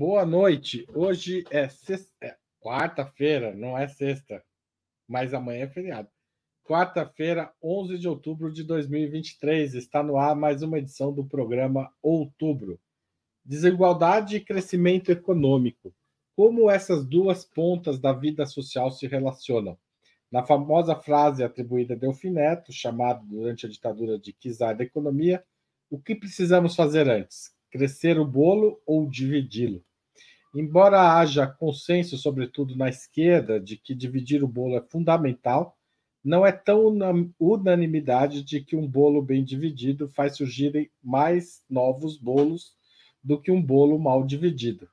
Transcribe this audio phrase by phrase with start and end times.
[0.00, 0.86] Boa noite.
[0.94, 1.68] Hoje é,
[2.22, 4.42] é quarta-feira, não é sexta,
[5.06, 6.08] mas amanhã é feriado.
[6.64, 12.80] Quarta-feira, 11 de outubro de 2023, está no ar mais uma edição do programa Outubro.
[13.44, 15.94] Desigualdade e crescimento econômico.
[16.34, 19.76] Como essas duas pontas da vida social se relacionam?
[20.32, 25.44] Na famosa frase atribuída a Delfim Neto, chamado durante a ditadura de czar da economia,
[25.90, 27.52] o que precisamos fazer antes?
[27.70, 29.84] Crescer o bolo ou dividi-lo?
[30.52, 35.78] Embora haja consenso, sobretudo na esquerda, de que dividir o bolo é fundamental,
[36.24, 36.92] não é tão
[37.38, 42.74] unanimidade de que um bolo bem dividido faz surgirem mais novos bolos
[43.22, 44.88] do que um bolo mal dividido.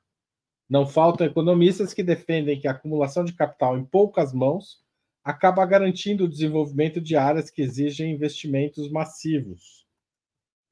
[0.68, 4.80] Não faltam economistas que defendem que a acumulação de capital em poucas mãos
[5.24, 9.86] acaba garantindo o desenvolvimento de áreas que exigem investimentos massivos,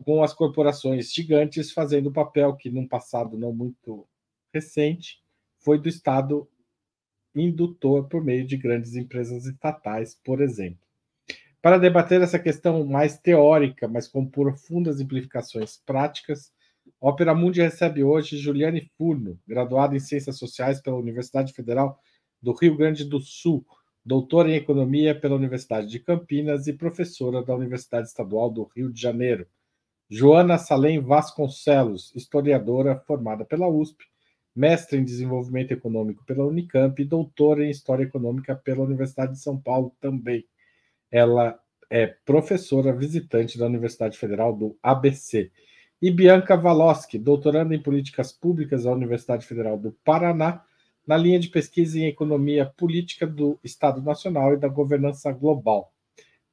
[0.05, 4.07] com as corporações gigantes fazendo o papel que, num passado não muito
[4.57, 5.23] recente,
[5.59, 6.49] foi do Estado
[7.35, 10.81] indutor por meio de grandes empresas estatais, por exemplo.
[11.61, 16.53] Para debater essa questão mais teórica, mas com profundas implicações práticas,
[17.03, 22.01] a Opera Mundi recebe hoje Juliane Furno, graduada em Ciências Sociais pela Universidade Federal
[22.41, 23.67] do Rio Grande do Sul,
[24.05, 29.01] doutora em Economia pela Universidade de Campinas e professora da Universidade Estadual do Rio de
[29.01, 29.47] Janeiro.
[30.09, 34.05] Joana Salem Vasconcelos, historiadora formada pela USP,
[34.57, 39.61] mestre em Desenvolvimento Econômico pela Unicamp e doutora em História Econômica pela Universidade de São
[39.61, 40.47] Paulo também.
[41.11, 45.53] Ela é professora visitante da Universidade Federal do ABC.
[46.01, 50.65] E Bianca Valoski, doutoranda em Políticas Públicas da Universidade Federal do Paraná,
[51.07, 55.93] na linha de pesquisa em economia política do Estado Nacional e da governança global.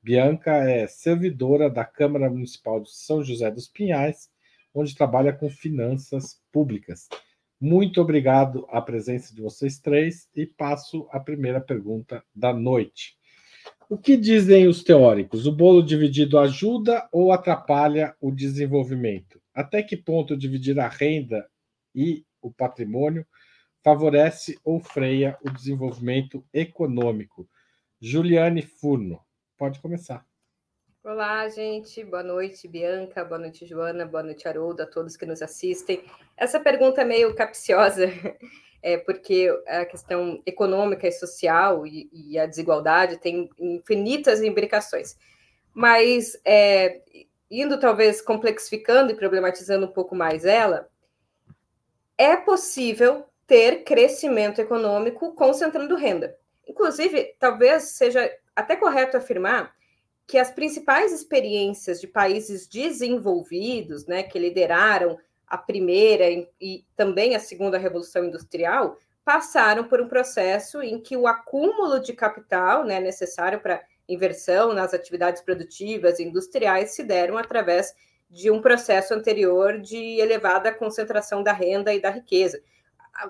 [0.02, 4.30] Bianca é servidora da Câmara Municipal de São José dos Pinhais,
[4.74, 7.08] onde trabalha com finanças públicas.
[7.66, 13.16] Muito obrigado à presença de vocês três e passo a primeira pergunta da noite.
[13.90, 15.48] O que dizem os teóricos?
[15.48, 19.42] O bolo dividido ajuda ou atrapalha o desenvolvimento?
[19.54, 21.50] Até que ponto dividir a renda
[21.96, 23.26] e o patrimônio
[23.82, 27.48] favorece ou freia o desenvolvimento econômico?
[28.02, 29.22] Juliane Furno,
[29.58, 30.26] pode começar.
[31.06, 32.02] Olá, gente.
[32.02, 33.26] Boa noite, Bianca.
[33.26, 34.06] Boa noite, Joana.
[34.06, 36.02] Boa noite, Haroldo, a todos que nos assistem.
[36.38, 38.06] Essa pergunta é meio capciosa,
[38.82, 45.18] é porque a questão econômica e social e, e a desigualdade tem infinitas imbricações.
[45.74, 47.02] Mas, é,
[47.52, 50.88] indo talvez complexificando e problematizando um pouco mais ela,
[52.18, 56.38] é possível ter crescimento econômico concentrando renda.
[56.66, 59.76] Inclusive, talvez seja até correto afirmar
[60.26, 65.18] que as principais experiências de países desenvolvidos, né, que lideraram
[65.48, 66.26] a primeira
[66.60, 72.14] e também a segunda revolução industrial, passaram por um processo em que o acúmulo de
[72.14, 77.94] capital, né, necessário para inversão nas atividades produtivas e industriais se deram através
[78.30, 82.62] de um processo anterior de elevada concentração da renda e da riqueza.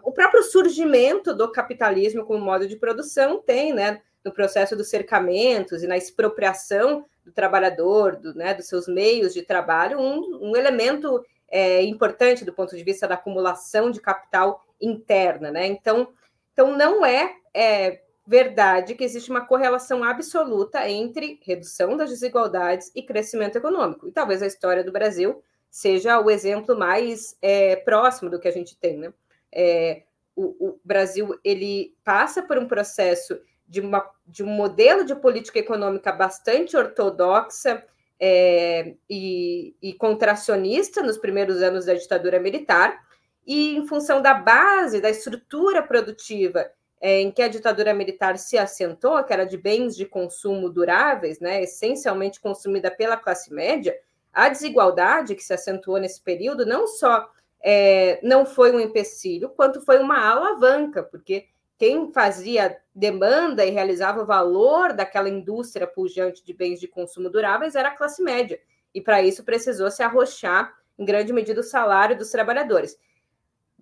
[0.02, 5.84] O próprio surgimento do capitalismo como modo de produção tem, né, no processo dos cercamentos
[5.84, 11.24] e na expropriação do trabalhador, do, né, dos seus meios de trabalho, um, um elemento
[11.50, 15.68] é, importante do ponto de vista da acumulação de capital interna, né?
[15.68, 16.10] Então,
[16.52, 23.04] então não é, é verdade que existe uma correlação absoluta entre redução das desigualdades e
[23.04, 24.08] crescimento econômico.
[24.08, 28.52] E talvez a história do Brasil seja o exemplo mais é, próximo do que a
[28.52, 29.14] gente tem, né?
[29.52, 30.04] É,
[30.36, 33.40] o, o, Brasil ele passa por um processo
[33.74, 37.84] de, uma, de um modelo de política econômica bastante ortodoxa
[38.20, 43.04] é, e, e contracionista nos primeiros anos da ditadura militar,
[43.48, 46.70] e em função da base, da estrutura produtiva
[47.02, 51.40] é, em que a ditadura militar se assentou, que era de bens de consumo duráveis,
[51.40, 53.98] né, essencialmente consumida pela classe média,
[54.32, 57.28] a desigualdade que se acentuou nesse período não só
[57.60, 61.48] é, não foi um empecilho, quanto foi uma alavanca, porque
[61.78, 67.76] quem fazia demanda e realizava o valor daquela indústria pujante de bens de consumo duráveis
[67.76, 68.60] era a classe média.
[68.94, 72.98] E para isso precisou se arrochar, em grande medida, o salário dos trabalhadores.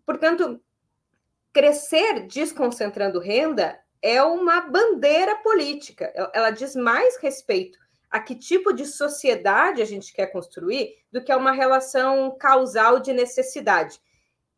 [0.06, 0.60] Portanto,
[1.52, 6.12] crescer desconcentrando renda é uma bandeira política.
[6.34, 7.78] Ela diz mais respeito
[8.10, 13.00] a que tipo de sociedade a gente quer construir do que a uma relação causal
[13.00, 14.02] de necessidade.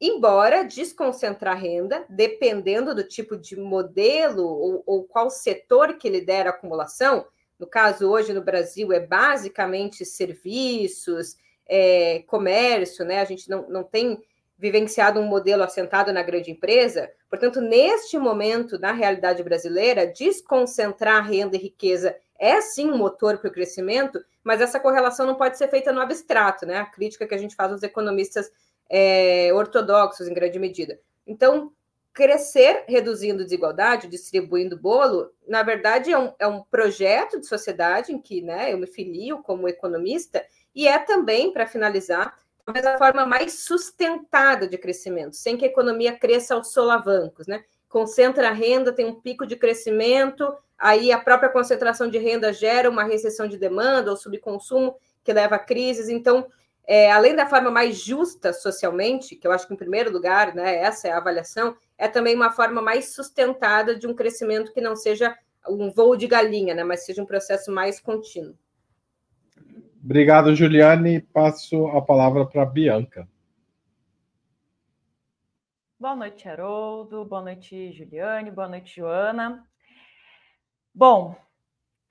[0.06, 6.52] Embora desconcentrar renda, dependendo do tipo de modelo ou, ou qual setor que lidera a
[6.52, 7.26] acumulação,
[7.58, 13.22] no caso hoje no Brasil é basicamente serviços, é, comércio, né?
[13.22, 14.22] A gente não, não tem
[14.58, 17.10] vivenciado um modelo assentado na grande empresa.
[17.30, 23.48] Portanto, neste momento, na realidade brasileira, desconcentrar renda e riqueza é sim um motor para
[23.48, 26.76] o crescimento, mas essa correlação não pode ser feita no abstrato, né?
[26.76, 28.52] A crítica que a gente faz aos economistas
[28.96, 31.00] é, ortodoxos, em grande medida.
[31.26, 31.74] Então,
[32.14, 38.22] crescer reduzindo desigualdade, distribuindo bolo, na verdade é um, é um projeto de sociedade em
[38.22, 40.46] que né, eu me filio como economista,
[40.76, 45.70] e é também, para finalizar, talvez a forma mais sustentada de crescimento, sem que a
[45.70, 47.64] economia cresça aos solavancos, né?
[47.90, 52.90] Concentra a renda, tem um pico de crescimento, aí a própria concentração de renda gera
[52.90, 56.10] uma recessão de demanda ou subconsumo que leva a crises.
[56.10, 56.48] Então,
[56.86, 60.76] é, além da forma mais justa socialmente, que eu acho que em primeiro lugar, né,
[60.76, 64.96] essa é a avaliação, é também uma forma mais sustentada de um crescimento que não
[64.96, 65.38] seja
[65.68, 68.58] um voo de galinha, né, mas seja um processo mais contínuo.
[70.04, 71.22] Obrigado, Juliane.
[71.22, 73.26] Passo a palavra para a Bianca.
[75.98, 77.24] Boa noite, Haroldo.
[77.24, 78.52] Boa noite, Juliane.
[78.52, 79.66] Boa noite, Joana.
[80.94, 81.34] Bom,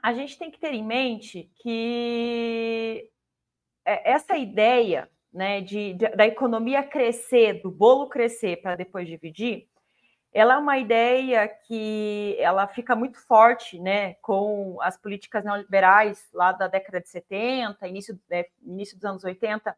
[0.03, 3.12] a gente tem que ter em mente que
[3.85, 9.67] essa ideia né, de, de da economia crescer, do bolo crescer para depois dividir,
[10.33, 16.53] ela é uma ideia que ela fica muito forte, né, com as políticas neoliberais lá
[16.53, 19.77] da década de 70, início, né, início dos anos 80,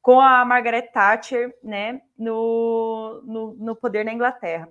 [0.00, 4.68] com a Margaret Thatcher, né, no, no, no poder na Inglaterra.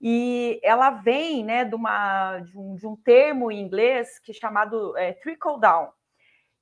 [0.00, 4.34] E ela vem, né, de, uma, de, um, de um termo em inglês que é
[4.34, 5.88] chamado é, trickle down,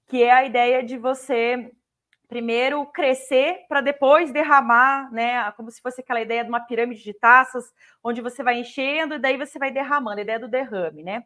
[0.08, 1.70] que é a ideia de você
[2.28, 5.50] primeiro crescer para depois derramar, né?
[5.52, 7.72] Como se fosse aquela ideia de uma pirâmide de taças,
[8.02, 11.24] onde você vai enchendo e daí você vai derramando, a ideia do derrame, né?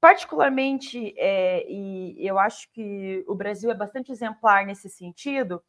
[0.00, 5.62] Particularmente, é, e eu acho que o Brasil é bastante exemplar nesse sentido,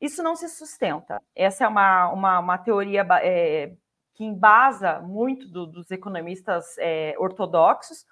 [0.00, 1.20] isso não se sustenta.
[1.34, 3.72] Essa é uma, uma, uma teoria é,
[4.14, 8.06] que embasa muito do, dos economistas é, ortodoxos,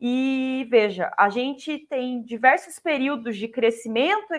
[0.00, 4.34] e veja, a gente tem diversos períodos de crescimento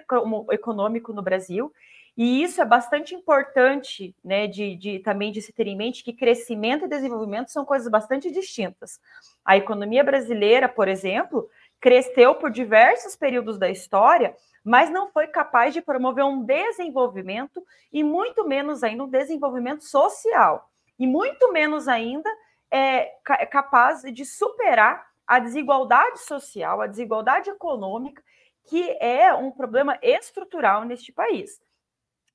[0.51, 1.71] econômico no Brasil,
[2.17, 6.13] e isso é bastante importante, né, de, de, também de se ter em mente que
[6.13, 9.01] crescimento e desenvolvimento são coisas bastante distintas.
[9.43, 11.49] A economia brasileira, por exemplo,
[11.79, 17.61] cresceu por diversos períodos da história, mas não foi capaz de promover um desenvolvimento
[17.91, 22.29] e muito menos ainda um desenvolvimento social, e muito menos ainda
[22.71, 23.11] é
[23.51, 28.23] capaz de superar a desigualdade social, a desigualdade econômica,
[28.65, 31.61] que é um problema estrutural neste país.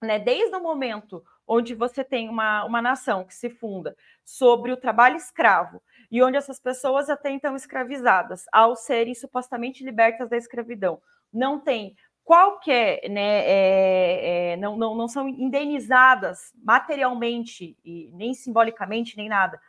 [0.03, 0.19] Né?
[0.19, 5.17] Desde o momento onde você tem uma, uma nação que se funda sobre o trabalho
[5.17, 11.01] escravo e onde essas pessoas até então escravizadas, ao serem supostamente libertas da escravidão,
[11.33, 19.17] não tem qualquer, né, é, é, não, não, não são indenizadas materialmente e nem simbolicamente
[19.17, 19.61] nem nada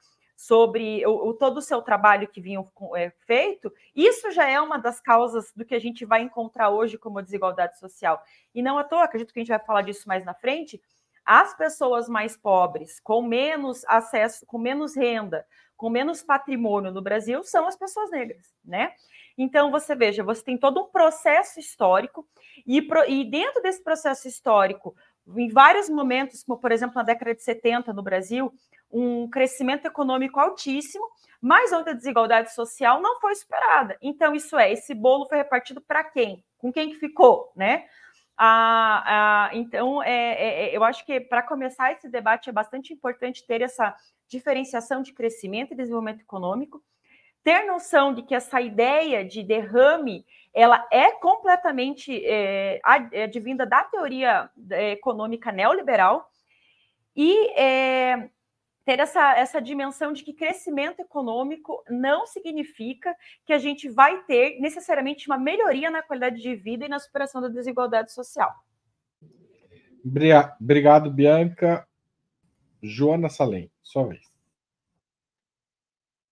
[0.42, 2.66] sobre o, o, todo o seu trabalho que vinha
[2.96, 6.98] é, feito, isso já é uma das causas do que a gente vai encontrar hoje
[6.98, 8.20] como desigualdade social.
[8.52, 10.82] E não à toa, acredito que a gente vai falar disso mais na frente,
[11.24, 15.46] as pessoas mais pobres, com menos acesso, com menos renda,
[15.78, 18.94] com menos patrimônio no Brasil, são as pessoas negras, né?
[19.38, 22.28] Então, você veja, você tem todo um processo histórico,
[22.66, 24.96] e, pro, e dentro desse processo histórico,
[25.38, 28.52] em vários momentos, como por exemplo na década de 70 no Brasil,
[28.92, 31.06] um crescimento econômico altíssimo,
[31.42, 33.98] mas onde a desigualdade social não foi superada.
[34.02, 36.44] Então, isso é, esse bolo foi repartido para quem?
[36.58, 37.86] Com quem que ficou, né?
[38.38, 42.94] Ah, ah, então, é, é, é eu acho que para começar esse debate é bastante
[42.94, 43.96] importante ter essa
[44.28, 46.82] diferenciação de crescimento e desenvolvimento econômico,
[47.44, 54.50] ter noção de que essa ideia de derrame ela é completamente é, advinda da teoria
[54.70, 56.30] é, econômica neoliberal
[57.16, 58.30] e é,
[58.86, 64.60] ter essa, essa dimensão de que crescimento econômico não significa que a gente vai ter
[64.60, 68.52] necessariamente uma melhoria na qualidade de vida e na superação da desigualdade social.
[70.60, 71.88] Obrigado, Bianca.
[72.82, 74.32] Joana Salem, sua vez.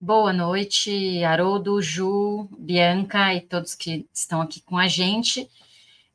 [0.02, 5.48] Boa noite, Haroldo, Ju, Bianca e todos que estão aqui com a gente.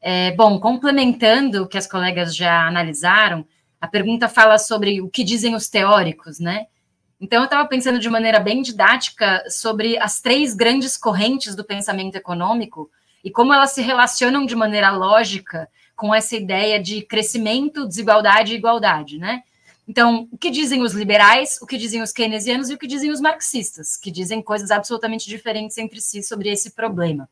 [0.01, 3.47] É, bom, complementando o que as colegas já analisaram,
[3.85, 6.69] a pergunta fala sobre o que dizem os teóricos, né?
[7.21, 12.17] Então, eu estava pensando de maneira bem didática sobre as três grandes correntes do pensamento
[12.17, 12.91] econômico
[13.23, 18.57] e como elas se relacionam de maneira lógica com essa ideia de crescimento, desigualdade e
[18.57, 19.43] igualdade, né?
[19.87, 23.11] Então, o que dizem os liberais, o que dizem os keynesianos e o que dizem
[23.11, 27.29] os marxistas, que dizem coisas absolutamente diferentes entre si sobre esse problema.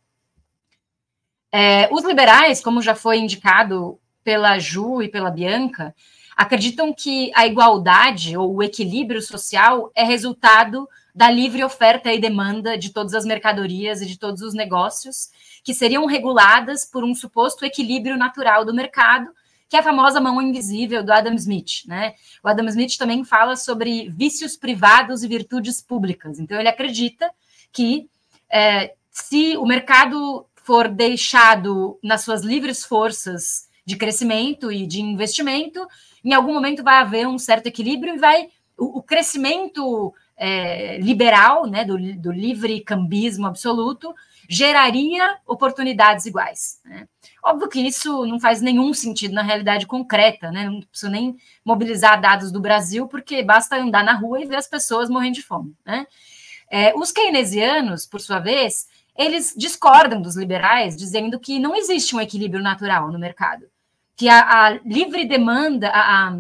[1.51, 5.95] É, os liberais, como já foi indicado pela Ju e pela Bianca,
[6.37, 12.77] acreditam que a igualdade ou o equilíbrio social é resultado da livre oferta e demanda
[12.79, 15.31] de todas as mercadorias e de todos os negócios,
[15.63, 19.31] que seriam reguladas por um suposto equilíbrio natural do mercado,
[19.69, 21.87] que é a famosa mão invisível do Adam Smith.
[21.87, 22.15] Né?
[22.43, 26.39] O Adam Smith também fala sobre vícios privados e virtudes públicas.
[26.39, 27.31] Então, ele acredita
[27.73, 28.09] que
[28.51, 35.87] é, se o mercado for deixado nas suas livres forças de crescimento e de investimento,
[36.25, 41.67] em algum momento vai haver um certo equilíbrio e vai o, o crescimento é, liberal,
[41.67, 44.15] né, do, do livre cambismo absoluto,
[44.49, 46.81] geraria oportunidades iguais.
[46.85, 47.07] Né?
[47.43, 50.69] Óbvio que isso não faz nenhum sentido na realidade concreta, né?
[50.69, 54.69] Não preciso nem mobilizar dados do Brasil, porque basta andar na rua e ver as
[54.69, 55.75] pessoas morrendo de fome.
[55.85, 56.07] Né?
[56.71, 58.87] É, os keynesianos, por sua vez,
[59.17, 63.67] eles discordam dos liberais, dizendo que não existe um equilíbrio natural no mercado,
[64.17, 66.37] que a, a livre demanda, a,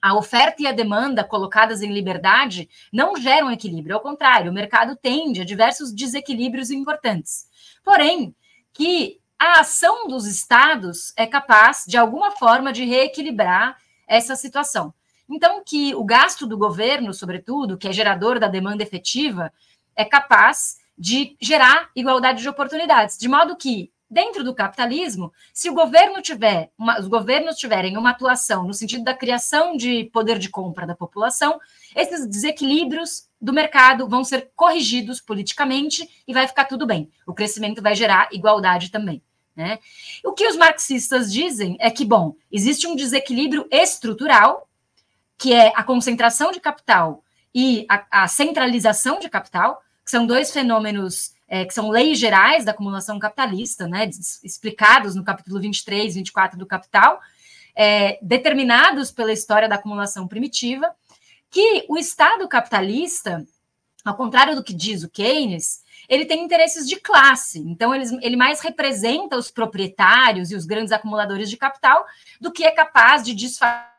[0.00, 4.96] a oferta e a demanda colocadas em liberdade não geram equilíbrio, ao contrário, o mercado
[4.96, 7.48] tende a diversos desequilíbrios importantes.
[7.84, 8.34] Porém,
[8.72, 13.76] que a ação dos estados é capaz, de alguma forma, de reequilibrar
[14.06, 14.92] essa situação.
[15.28, 19.52] Então, que o gasto do governo, sobretudo, que é gerador da demanda efetiva,
[19.94, 25.74] é capaz de gerar igualdade de oportunidades, de modo que dentro do capitalismo, se o
[25.74, 30.48] governo tiver, uma, os governos tiverem uma atuação no sentido da criação de poder de
[30.48, 31.60] compra da população,
[31.94, 37.08] esses desequilíbrios do mercado vão ser corrigidos politicamente e vai ficar tudo bem.
[37.26, 39.22] O crescimento vai gerar igualdade também.
[39.54, 39.78] Né?
[40.24, 44.68] O que os marxistas dizem é que, bom, existe um desequilíbrio estrutural,
[45.38, 47.22] que é a concentração de capital
[47.54, 52.64] e a, a centralização de capital, que são dois fenômenos é, que são leis gerais
[52.64, 54.08] da acumulação capitalista, né,
[54.44, 57.20] explicados no capítulo 23, 24 do Capital,
[57.74, 60.88] é, determinados pela história da acumulação primitiva,
[61.50, 63.44] que o Estado capitalista,
[64.04, 68.36] ao contrário do que diz o Keynes, ele tem interesses de classe, então ele, ele
[68.36, 72.04] mais representa os proprietários e os grandes acumuladores de capital
[72.40, 73.89] do que é capaz de desfazer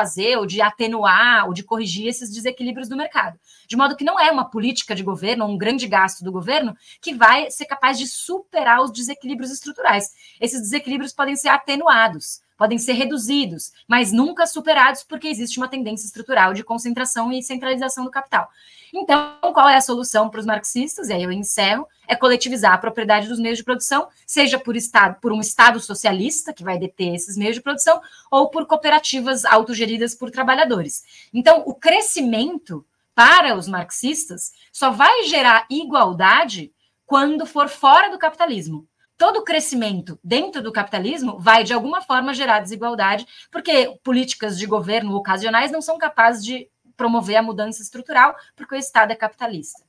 [0.00, 3.38] fazer, ou de atenuar, ou de corrigir esses desequilíbrios do mercado.
[3.68, 7.14] De modo que não é uma política de governo, um grande gasto do governo, que
[7.14, 10.08] vai ser capaz de superar os desequilíbrios estruturais.
[10.40, 16.04] Esses desequilíbrios podem ser atenuados, podem ser reduzidos, mas nunca superados, porque existe uma tendência
[16.04, 18.50] estrutural de concentração e centralização do capital.
[18.92, 21.08] Então, qual é a solução para os marxistas?
[21.08, 25.18] E aí eu encerro: é coletivizar a propriedade dos meios de produção, seja por, estado,
[25.22, 27.98] por um Estado socialista, que vai deter esses meios de produção,
[28.30, 31.02] ou por cooperativas autogeridas por trabalhadores.
[31.32, 36.70] Então, o crescimento para os marxistas só vai gerar igualdade
[37.06, 38.86] quando for fora do capitalismo
[39.20, 45.14] todo crescimento dentro do capitalismo vai, de alguma forma, gerar desigualdade, porque políticas de governo
[45.14, 49.84] ocasionais não são capazes de promover a mudança estrutural, porque o Estado é capitalista.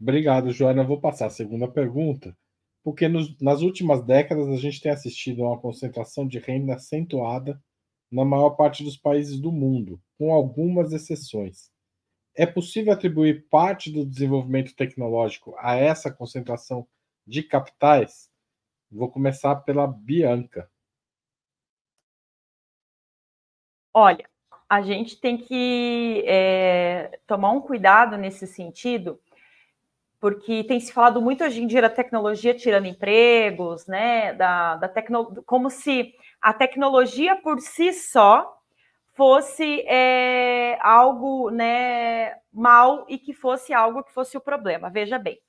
[0.00, 0.82] Obrigado, Joana.
[0.82, 2.36] Vou passar a segunda pergunta,
[2.82, 7.62] porque nos, nas últimas décadas a gente tem assistido a uma concentração de renda acentuada
[8.10, 11.70] na maior parte dos países do mundo, com algumas exceções.
[12.34, 16.88] É possível atribuir parte do desenvolvimento tecnológico a essa concentração
[17.30, 18.28] de capitais,
[18.90, 20.68] vou começar pela Bianca.
[23.94, 24.28] Olha,
[24.68, 29.20] a gente tem que é, tomar um cuidado nesse sentido,
[30.18, 34.34] porque tem se falado muito hoje em dia da tecnologia tirando empregos, né?
[34.34, 35.42] Da, da tecno...
[35.44, 38.60] Como se a tecnologia por si só
[39.12, 44.90] fosse é, algo né, mal e que fosse algo que fosse o problema.
[44.90, 45.40] Veja bem,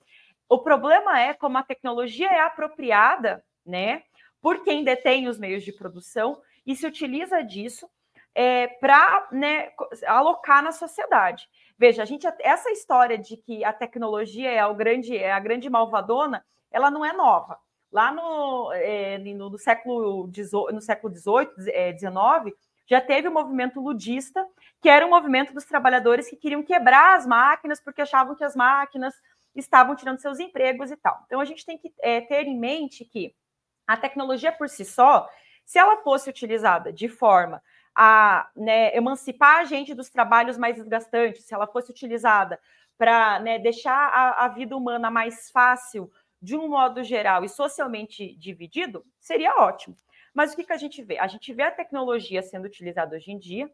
[0.52, 4.04] o problema é como a tecnologia é apropriada, né,
[4.42, 7.90] por quem detém os meios de produção e se utiliza disso
[8.36, 9.72] é, para né,
[10.06, 11.48] alocar na sociedade.
[11.78, 15.70] Veja, a gente essa história de que a tecnologia é o grande é a grande
[15.70, 17.58] malvadona, ela não é nova.
[17.90, 22.54] Lá no, é, no, no século 18, é, 19
[22.92, 24.46] já teve o movimento ludista,
[24.82, 28.54] que era um movimento dos trabalhadores que queriam quebrar as máquinas porque achavam que as
[28.54, 29.16] máquinas
[29.56, 31.22] estavam tirando seus empregos e tal.
[31.26, 33.36] Então a gente tem que é, ter em mente que
[33.88, 35.28] a tecnologia por si só,
[35.66, 37.62] se ela fosse utilizada de forma
[37.94, 42.60] a né, emancipar a gente dos trabalhos mais desgastantes, se ela fosse utilizada
[42.98, 48.36] para né, deixar a, a, vida humana mais fácil, de um modo geral e socialmente
[48.36, 49.96] dividido, seria ótimo.
[50.34, 51.18] Mas o que, que a gente vê?
[51.20, 53.70] A gente vê a tecnologia sendo utilizada hoje em dia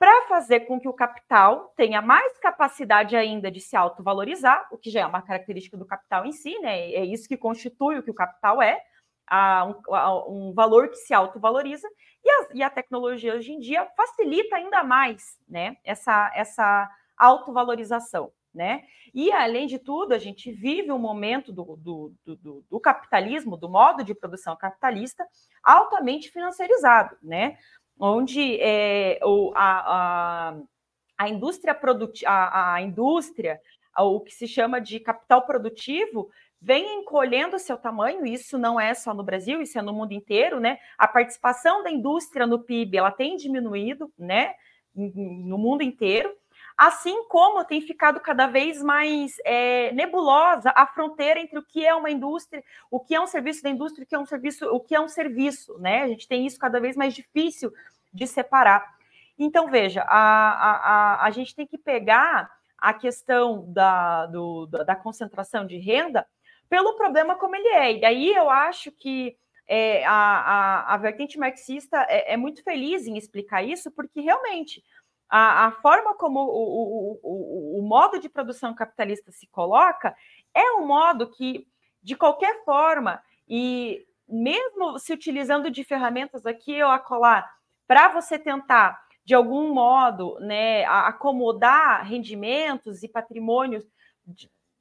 [0.00, 4.90] para fazer com que o capital tenha mais capacidade ainda de se autovalorizar, o que
[4.90, 6.90] já é uma característica do capital em si, né?
[6.90, 8.80] É isso que constitui o que o capital é,
[9.26, 11.86] a, um, a, um valor que se autovaloriza,
[12.24, 18.32] e a, e a tecnologia hoje em dia facilita ainda mais né, essa, essa autovalorização.
[18.52, 18.82] Né?
[19.14, 23.68] E, além de tudo, a gente vive um momento do, do, do, do, capitalismo, do
[23.68, 25.24] modo de produção capitalista,
[25.62, 27.56] altamente financiarizado, né?
[28.00, 30.56] Onde é, o, a, a,
[31.18, 33.60] a, indústria produtiva, a, a indústria,
[33.98, 36.30] o que se chama de capital produtivo,
[36.60, 40.58] vem encolhendo seu tamanho, isso não é só no Brasil, isso é no mundo inteiro,
[40.58, 40.78] né?
[40.96, 44.54] A participação da indústria no PIB, ela tem diminuído, né?
[44.94, 46.34] No mundo inteiro,
[46.80, 51.94] assim como tem ficado cada vez mais é, nebulosa a fronteira entre o que é
[51.94, 54.80] uma indústria, o que é um serviço da indústria, o que é um serviço, o
[54.80, 56.04] que é um serviço, né?
[56.04, 57.70] A gente tem isso cada vez mais difícil
[58.10, 58.96] de separar.
[59.38, 64.96] Então, veja, a, a, a, a gente tem que pegar a questão da, do, da
[64.96, 66.26] concentração de renda
[66.66, 67.92] pelo problema como ele é.
[67.98, 69.36] E aí eu acho que
[69.68, 74.82] é, a, a, a, vertente marxista é, é, muito feliz em explicar isso, porque realmente
[75.30, 80.14] a, a forma como o, o, o, o, modo de produção capitalista se coloca
[80.52, 81.68] é um modo que,
[82.02, 87.48] de qualquer forma, e mesmo se utilizando de ferramentas aqui ou acolá,
[87.86, 93.84] para você tentar, de algum modo, né, acomodar rendimentos e patrimônios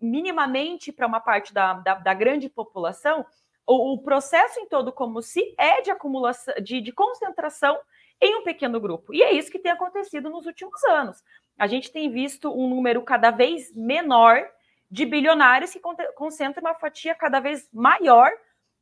[0.01, 3.24] minimamente para uma parte da, da, da grande população,
[3.68, 7.77] o, o, processo em todo como se é de acumulação, de, de concentração
[8.21, 9.13] em um pequeno grupo.
[9.13, 11.23] E é isso que tem acontecido nos últimos anos.
[11.57, 14.45] A gente tem visto um número cada vez menor
[14.89, 15.81] de bilionários que
[16.15, 18.31] concentra uma fatia cada vez maior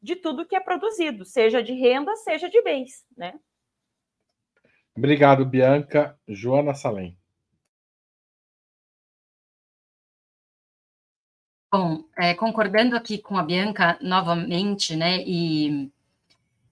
[0.01, 3.34] de tudo que é produzido, seja de renda, seja de bens, né?
[4.96, 6.18] Obrigado, Bianca.
[6.27, 7.18] Joana Salem.
[11.72, 15.92] Bom, é, concordando aqui com a Bianca novamente, né, e,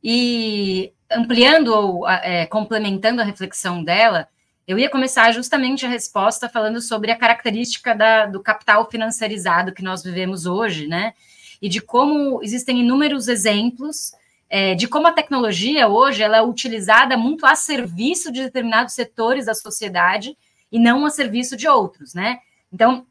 [0.01, 4.27] e ampliando ou é, complementando a reflexão dela,
[4.67, 9.83] eu ia começar justamente a resposta falando sobre a característica da, do capital financiarizado que
[9.83, 11.13] nós vivemos hoje, né,
[11.61, 14.13] e de como existem inúmeros exemplos
[14.49, 19.45] é, de como a tecnologia hoje ela é utilizada muito a serviço de determinados setores
[19.45, 20.37] da sociedade
[20.71, 22.39] e não a serviço de outros, né?
[22.71, 23.05] Então,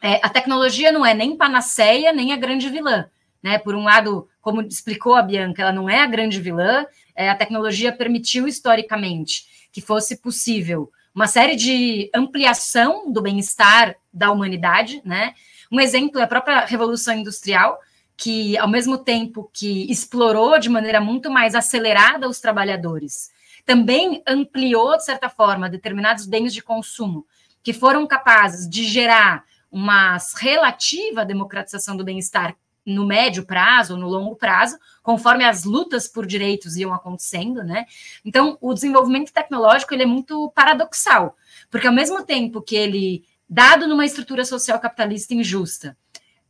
[0.00, 3.08] é, a tecnologia não é nem panaceia, nem a grande vilã.
[3.42, 3.58] Né?
[3.58, 7.34] Por um lado, como explicou a Bianca, ela não é a grande vilã, é, a
[7.34, 15.00] tecnologia permitiu historicamente que fosse possível uma série de ampliação do bem-estar da humanidade.
[15.04, 15.34] Né?
[15.70, 17.78] Um exemplo é a própria Revolução Industrial,
[18.16, 23.30] que, ao mesmo tempo que explorou de maneira muito mais acelerada os trabalhadores,
[23.64, 27.26] também ampliou, de certa forma, determinados bens de consumo
[27.62, 34.36] que foram capazes de gerar uma relativa democratização do bem-estar no médio prazo no longo
[34.36, 37.86] prazo, conforme as lutas por direitos iam acontecendo, né?
[38.24, 41.36] Então, o desenvolvimento tecnológico ele é muito paradoxal,
[41.70, 45.96] porque ao mesmo tempo que ele, dado numa estrutura social capitalista injusta,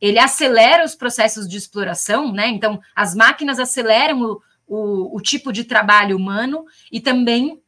[0.01, 2.47] ele acelera os processos de exploração, né?
[2.47, 7.61] Então, as máquinas aceleram o, o, o tipo de trabalho humano e também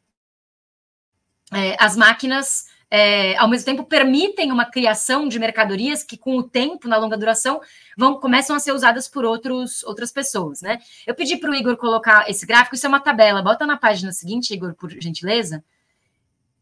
[1.54, 2.65] é, as máquinas
[2.97, 7.17] é, ao mesmo tempo permitem uma criação de mercadorias que, com o tempo, na longa
[7.17, 7.60] duração,
[7.97, 10.79] vão começam a ser usadas por outros, outras pessoas, né?
[11.05, 14.13] Eu pedi para o Igor colocar esse gráfico, isso é uma tabela, bota na página
[14.13, 15.62] seguinte, Igor, por gentileza.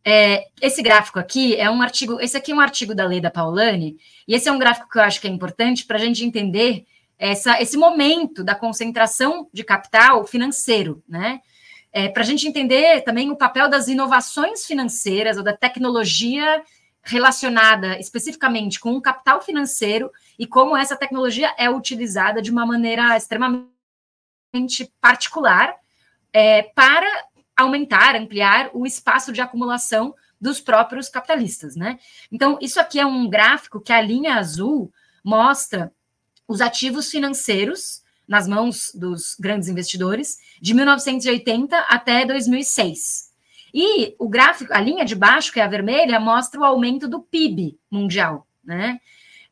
[0.03, 3.95] É, esse gráfico aqui é um artigo, esse aqui é um artigo da Leda Paulani,
[4.27, 6.83] e esse é um gráfico que eu acho que é importante para a gente entender
[7.15, 11.41] essa, esse momento da concentração de capital financeiro, né?
[11.93, 16.63] É, para a gente entender também o papel das inovações financeiras ou da tecnologia
[17.03, 23.15] relacionada especificamente com o capital financeiro e como essa tecnologia é utilizada de uma maneira
[23.15, 23.71] extremamente
[24.99, 25.75] particular
[26.31, 27.07] é, para
[27.55, 31.99] aumentar, ampliar o espaço de acumulação dos próprios capitalistas, né?
[32.31, 34.91] Então, isso aqui é um gráfico que a linha azul
[35.23, 35.93] mostra
[36.47, 43.31] os ativos financeiros nas mãos dos grandes investidores de 1980 até 2006.
[43.73, 47.19] E o gráfico, a linha de baixo, que é a vermelha, mostra o aumento do
[47.21, 48.99] PIB mundial, né?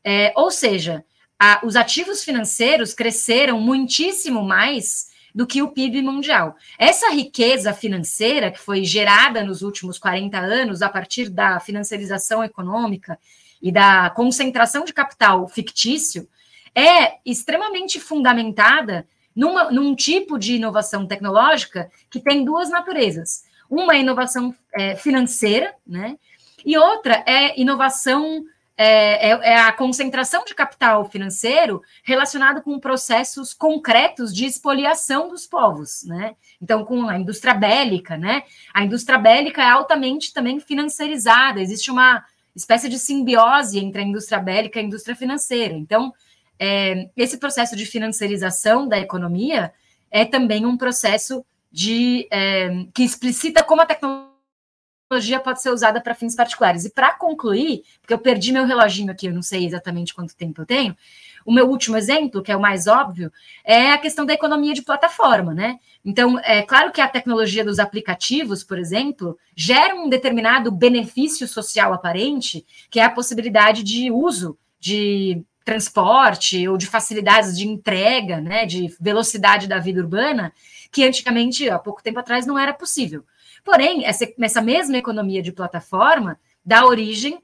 [0.04, 1.04] É, ou seja,
[1.38, 6.56] a, os ativos financeiros cresceram muitíssimo mais do que o PIB mundial.
[6.78, 13.18] Essa riqueza financeira que foi gerada nos últimos 40 anos a partir da financiarização econômica
[13.60, 16.28] e da concentração de capital fictício
[16.74, 23.44] é extremamente fundamentada numa, num tipo de inovação tecnológica que tem duas naturezas.
[23.68, 26.18] Uma é inovação é, financeira, né?
[26.64, 28.44] E outra é inovação
[28.76, 35.46] é, é, é, a concentração de capital financeiro relacionado com processos concretos de expoliação dos
[35.46, 36.34] povos, né?
[36.60, 38.42] Então, com a indústria bélica, né?
[38.72, 42.24] A indústria bélica é altamente também financiarizada, existe uma
[42.56, 45.74] espécie de simbiose entre a indústria bélica e a indústria financeira.
[45.74, 46.12] Então,
[46.58, 49.72] é, esse processo de financiarização da economia
[50.10, 56.14] é também um processo de é, que explicita como a tecnologia pode ser usada para
[56.14, 56.84] fins particulares.
[56.84, 60.62] E para concluir, porque eu perdi meu reloginho aqui, eu não sei exatamente quanto tempo
[60.62, 60.96] eu tenho,
[61.44, 63.32] o meu último exemplo, que é o mais óbvio,
[63.64, 65.78] é a questão da economia de plataforma, né?
[66.04, 71.92] Então, é claro que a tecnologia dos aplicativos, por exemplo, gera um determinado benefício social
[71.92, 78.66] aparente, que é a possibilidade de uso de transporte ou de facilidades de entrega, né,
[78.66, 80.52] de velocidade da vida urbana,
[80.90, 83.24] que antigamente, há pouco tempo atrás, não era possível.
[83.64, 87.42] Porém, essa, essa mesma economia de plataforma dá origem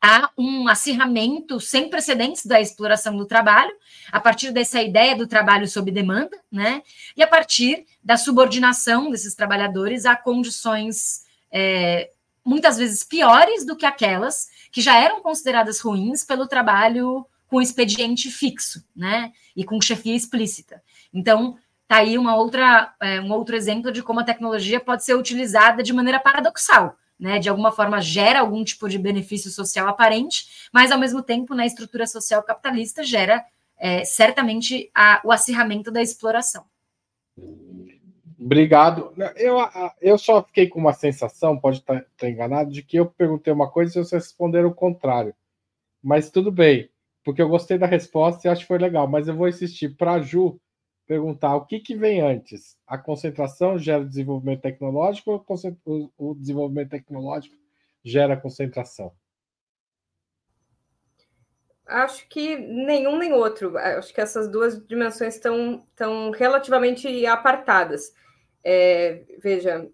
[0.00, 3.74] a um acirramento sem precedentes da exploração do trabalho,
[4.12, 6.82] a partir dessa ideia do trabalho sob demanda, né?
[7.16, 12.10] E a partir da subordinação desses trabalhadores a condições é,
[12.44, 17.24] muitas vezes piores do que aquelas que já eram consideradas ruins pelo trabalho
[17.54, 19.30] com expediente fixo, né?
[19.54, 20.82] E com chefia explícita.
[21.12, 25.14] Então, tá aí uma outra, é, um outro exemplo de como a tecnologia pode ser
[25.14, 30.68] utilizada de maneira paradoxal né, de alguma forma gera algum tipo de benefício social aparente,
[30.72, 33.44] mas ao mesmo tempo, na estrutura social capitalista, gera
[33.78, 36.64] é, certamente a, o acirramento da exploração.
[38.36, 39.14] Obrigado.
[39.36, 39.58] Eu,
[40.00, 43.70] eu só fiquei com uma sensação, pode estar, estar enganado, de que eu perguntei uma
[43.70, 45.32] coisa e vocês responderam o contrário.
[46.02, 46.90] Mas tudo bem,
[47.24, 49.08] porque eu gostei da resposta e acho que foi legal.
[49.08, 50.60] Mas eu vou insistir para a Ju
[51.06, 52.78] perguntar o que, que vem antes?
[52.86, 55.44] A concentração gera desenvolvimento tecnológico
[55.84, 57.56] ou o desenvolvimento tecnológico
[58.04, 59.12] gera concentração?
[61.86, 63.76] Acho que nenhum nem outro.
[63.76, 68.14] Acho que essas duas dimensões estão, estão relativamente apartadas.
[68.62, 69.86] É, veja,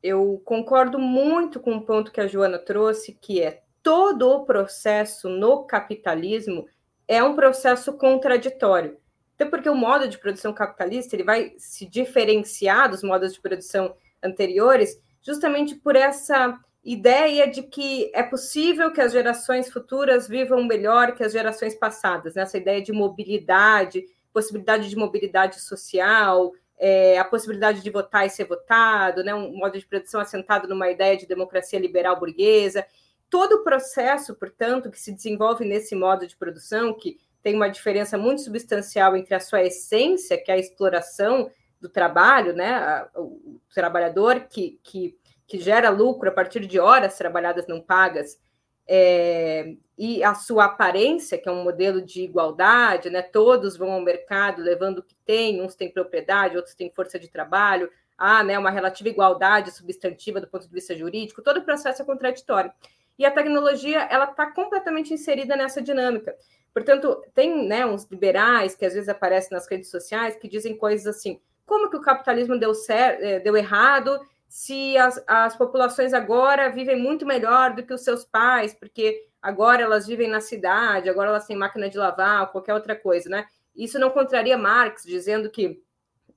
[0.00, 5.28] eu concordo muito com o ponto que a Joana trouxe, que é todo o processo
[5.28, 6.66] no capitalismo
[7.06, 8.96] é um processo contraditório.
[9.34, 13.94] Até porque o modo de produção capitalista ele vai se diferenciar dos modos de produção
[14.22, 21.14] anteriores, justamente por essa ideia de que é possível que as gerações futuras vivam melhor
[21.14, 22.42] que as gerações passadas, né?
[22.42, 28.44] essa ideia de mobilidade, possibilidade de mobilidade social, é, a possibilidade de votar e ser
[28.44, 29.34] votado, né?
[29.34, 32.86] um modo de produção assentado numa ideia de democracia liberal burguesa.
[33.34, 38.16] Todo o processo, portanto, que se desenvolve nesse modo de produção, que tem uma diferença
[38.16, 43.04] muito substancial entre a sua essência, que é a exploração do trabalho, né?
[43.16, 45.18] O trabalhador que, que,
[45.48, 48.38] que gera lucro a partir de horas trabalhadas não pagas,
[48.86, 53.20] é, e a sua aparência, que é um modelo de igualdade, né?
[53.20, 57.26] Todos vão ao mercado levando o que tem, uns têm propriedade, outros têm força de
[57.26, 62.00] trabalho, há né, uma relativa igualdade substantiva do ponto de vista jurídico, todo o processo
[62.00, 62.70] é contraditório.
[63.18, 66.34] E a tecnologia ela está completamente inserida nessa dinâmica.
[66.72, 71.06] Portanto, tem né, uns liberais que às vezes aparecem nas redes sociais que dizem coisas
[71.06, 76.70] assim: como que o capitalismo deu, certo, eh, deu errado se as, as populações agora
[76.70, 81.30] vivem muito melhor do que os seus pais, porque agora elas vivem na cidade, agora
[81.30, 83.46] elas têm máquina de lavar, qualquer outra coisa, né?
[83.74, 85.82] Isso não contraria Marx, dizendo que,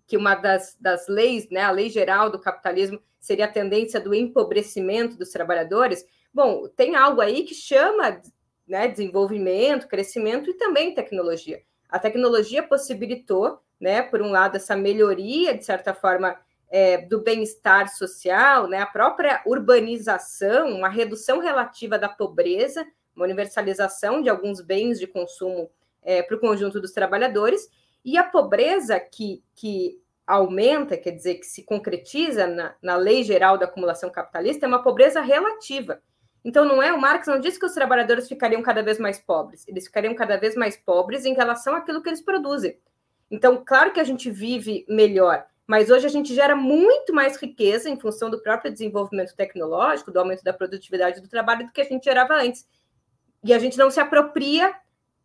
[0.07, 4.15] que uma das, das leis, né, a lei geral do capitalismo, seria a tendência do
[4.15, 6.03] empobrecimento dos trabalhadores.
[6.33, 8.21] Bom, tem algo aí que chama
[8.67, 11.61] né, desenvolvimento, crescimento e também tecnologia.
[11.89, 16.37] A tecnologia possibilitou, né, por um lado, essa melhoria, de certa forma,
[16.69, 22.85] é, do bem-estar social, né, a própria urbanização, uma redução relativa da pobreza,
[23.15, 25.71] uma universalização de alguns bens de consumo
[26.03, 27.69] é, para o conjunto dos trabalhadores,
[28.03, 33.57] e a pobreza que, que aumenta, quer dizer, que se concretiza na, na lei geral
[33.57, 36.01] da acumulação capitalista, é uma pobreza relativa.
[36.47, 39.67] Então, não é o Marx não disse que os trabalhadores ficariam cada vez mais pobres,
[39.67, 42.79] eles ficariam cada vez mais pobres em relação àquilo que eles produzem.
[43.29, 47.89] Então, claro que a gente vive melhor, mas hoje a gente gera muito mais riqueza
[47.89, 51.83] em função do próprio desenvolvimento tecnológico, do aumento da produtividade do trabalho do que a
[51.83, 52.65] gente gerava antes.
[53.43, 54.73] E a gente não se apropria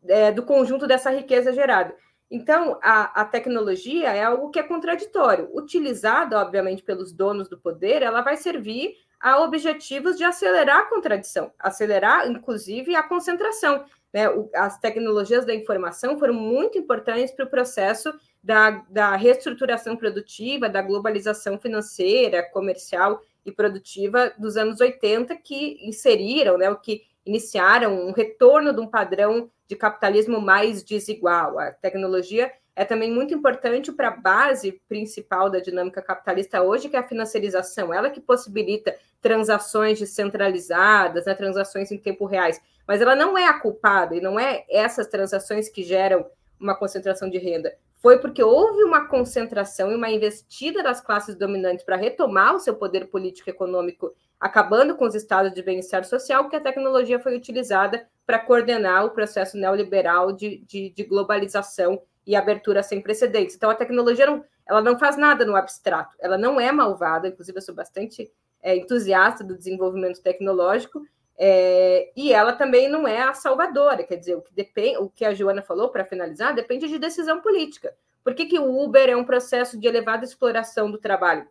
[0.08, 1.94] é, do conjunto dessa riqueza gerada.
[2.28, 5.48] Então, a, a, tecnologia é algo que é contraditório.
[5.52, 11.52] Utilizada, obviamente, pelos donos do poder, ela vai servir a objetivos de acelerar a contradição,
[11.56, 13.84] acelerar, inclusive, a concentração.
[14.12, 14.24] Né?
[14.52, 20.82] As tecnologias da informação foram muito importantes para o processo da, da reestruturação produtiva, da
[20.82, 28.12] globalização financeira, comercial e produtiva dos anos 80, que inseriram, né, o que iniciaram um
[28.12, 31.60] retorno de um padrão de capitalismo mais desigual.
[31.60, 36.96] A tecnologia é também muito importante para a base principal da dinâmica capitalista hoje, que
[36.96, 43.14] é a financiarização, ela que possibilita transações descentralizadas, né, transações em tempo reais, mas ela
[43.14, 46.26] não é a culpada, e não é essas transações que geram
[46.58, 47.76] uma concentração de renda.
[48.00, 52.74] Foi porque houve uma concentração e uma investida das classes dominantes para retomar o seu
[52.74, 57.36] poder político e econômico, acabando com os estados de bem-estar social, que a tecnologia foi
[57.36, 63.56] utilizada para coordenar o processo neoliberal de, de, de globalização e abertura sem precedentes.
[63.56, 67.58] Então, a tecnologia não, ela não faz nada no abstrato, ela não é malvada, inclusive
[67.58, 68.30] eu sou bastante
[68.62, 71.02] é, entusiasta do desenvolvimento tecnológico,
[71.36, 75.24] é, e ela também não é a salvadora, quer dizer, o que, depende, o que
[75.24, 77.94] a Joana falou, para finalizar, depende de decisão política.
[78.22, 81.48] Por que, que o Uber é um processo de elevada exploração do trabalho?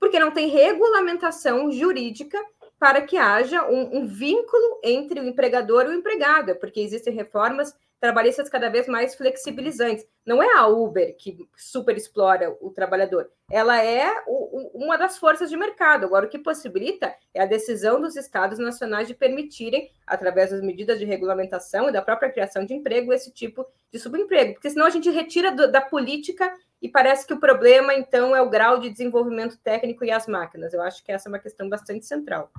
[0.00, 2.38] Porque não tem regulamentação jurídica
[2.78, 7.76] para que haja um, um vínculo entre o empregador e o empregado, porque existem reformas
[8.02, 10.04] trabalhistas cada vez mais flexibilizantes.
[10.26, 15.18] Não é a Uber que super explora o trabalhador, ela é o, o, uma das
[15.18, 16.04] forças de mercado.
[16.04, 20.98] Agora, o que possibilita é a decisão dos estados nacionais de permitirem, através das medidas
[20.98, 24.90] de regulamentação e da própria criação de emprego, esse tipo de subemprego, porque senão a
[24.90, 28.90] gente retira do, da política e parece que o problema, então, é o grau de
[28.90, 30.74] desenvolvimento técnico e as máquinas.
[30.74, 32.50] Eu acho que essa é uma questão bastante central.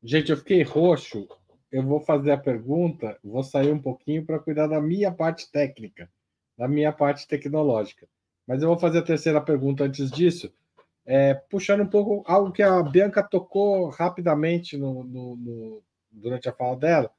[0.00, 1.26] Gente, eu fiquei roxo
[1.70, 6.08] eu vou fazer a pergunta, vou sair um pouquinho para cuidar da minha parte técnica,
[6.56, 8.06] da minha parte tecnológica.
[8.46, 10.52] Mas eu vou fazer a terceira pergunta antes disso,
[11.04, 16.52] é, puxando um pouco algo que a Bianca tocou rapidamente no, no, no, durante a
[16.52, 17.10] fala dela.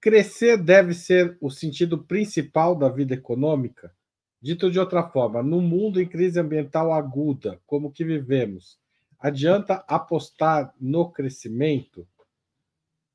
[0.00, 3.92] Crescer deve ser o sentido principal da vida econômica?
[4.40, 8.78] Dito de outra forma, no mundo em crise ambiental aguda, como que vivemos,
[9.18, 12.06] adianta apostar no crescimento?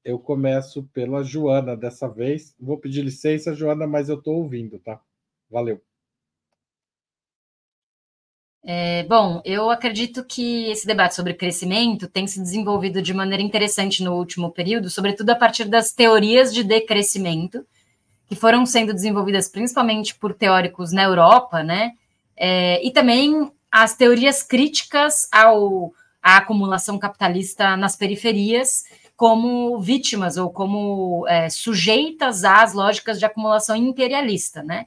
[0.03, 2.55] Eu começo pela Joana dessa vez.
[2.59, 4.99] Vou pedir licença, Joana, mas eu estou ouvindo, tá?
[5.49, 5.81] Valeu.
[8.63, 14.03] É, bom, eu acredito que esse debate sobre crescimento tem se desenvolvido de maneira interessante
[14.03, 17.65] no último período, sobretudo a partir das teorias de decrescimento,
[18.27, 21.93] que foram sendo desenvolvidas principalmente por teóricos na Europa, né?
[22.35, 28.83] É, e também as teorias críticas ao, à acumulação capitalista nas periferias,
[29.19, 34.85] como vítimas ou como é, sujeitas às lógicas de acumulação imperialista, né?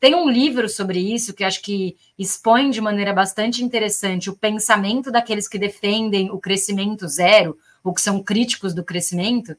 [0.00, 5.12] Tem um livro sobre isso que acho que expõe de maneira bastante interessante o pensamento
[5.12, 9.56] daqueles que defendem o crescimento zero, ou que são críticos do crescimento,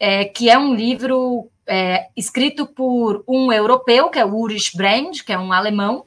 [0.00, 5.20] é, que é um livro é, escrito por um europeu, que é o Ulrich Brand,
[5.20, 6.06] que é um alemão,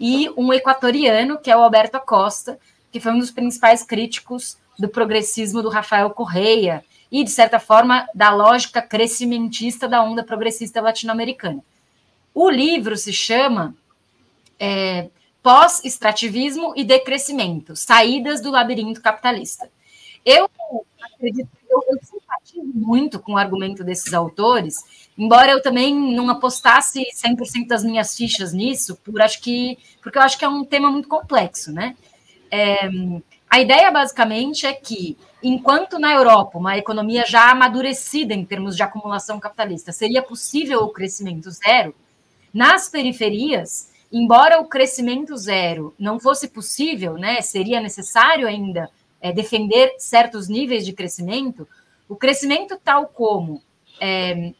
[0.00, 2.58] e um equatoriano, que é o Alberto Costa,
[2.90, 8.06] que foi um dos principais críticos do progressismo do Rafael Correia e, de certa forma,
[8.14, 11.62] da lógica crescimentista da onda progressista latino-americana.
[12.34, 13.74] O livro se chama
[14.58, 15.08] é,
[15.42, 19.70] Pós-extrativismo e Decrescimento, Saídas do Labirinto Capitalista.
[20.24, 20.50] Eu
[21.00, 27.66] acredito, eu, simpatizo muito com o argumento desses autores, embora eu também não apostasse 100%
[27.66, 31.08] das minhas fichas nisso, por acho que, porque eu acho que é um tema muito
[31.08, 31.96] complexo, né?
[32.50, 32.88] É,
[33.50, 38.82] a ideia, basicamente, é que, enquanto na Europa, uma economia já amadurecida em termos de
[38.82, 41.94] acumulação capitalista, seria possível o crescimento zero,
[42.52, 49.94] nas periferias, embora o crescimento zero não fosse possível, né, seria necessário ainda é, defender
[49.98, 51.66] certos níveis de crescimento,
[52.08, 53.62] o crescimento tal como
[54.00, 54.52] é,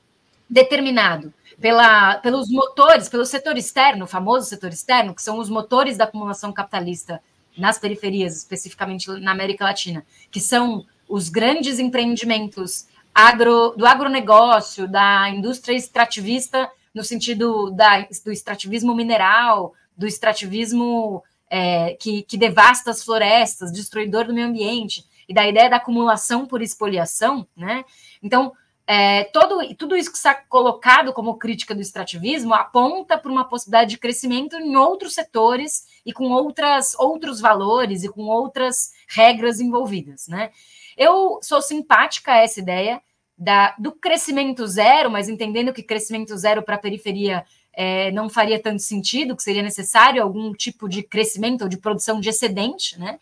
[0.48, 5.96] determinado pela, pelos motores, pelo setor externo, o famoso setor externo, que são os motores
[5.96, 7.20] da acumulação capitalista
[7.58, 15.28] nas periferias, especificamente na América Latina, que são os grandes empreendimentos agro, do agronegócio, da
[15.28, 23.02] indústria extrativista, no sentido da, do extrativismo mineral, do extrativismo é, que, que devasta as
[23.02, 27.84] florestas, destruidor do meio ambiente, e da ideia da acumulação por expoliação, né?
[28.22, 28.52] Então,
[28.90, 33.90] é, todo, tudo isso que está colocado como crítica do extrativismo aponta para uma possibilidade
[33.90, 40.26] de crescimento em outros setores e com outras, outros valores e com outras regras envolvidas.
[40.26, 40.52] Né?
[40.96, 43.02] Eu sou simpática a essa ideia
[43.36, 48.58] da, do crescimento zero, mas entendendo que crescimento zero para a periferia é, não faria
[48.58, 52.98] tanto sentido, que seria necessário algum tipo de crescimento ou de produção de excedente.
[52.98, 53.18] Né?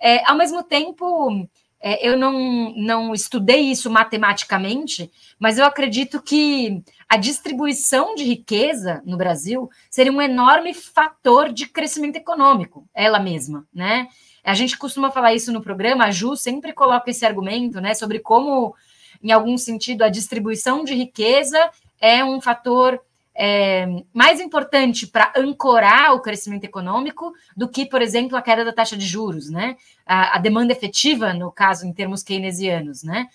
[0.00, 1.48] É, ao mesmo tempo
[1.80, 9.00] é, eu não, não estudei isso matematicamente, mas eu acredito que a distribuição de riqueza
[9.04, 14.08] no Brasil seria um enorme fator de crescimento econômico, ela mesma, né?
[14.44, 18.18] A gente costuma falar isso no programa, a Ju sempre coloca esse argumento, né, sobre
[18.18, 18.74] como
[19.22, 23.00] em algum sentido, a distribuição de riqueza é um fator
[23.40, 28.72] é, mais importante para ancorar o crescimento econômico do que, por exemplo, a queda da
[28.72, 29.76] taxa de juros, né?
[30.04, 33.28] A, a demanda efetiva, no caso, em termos keynesianos, né?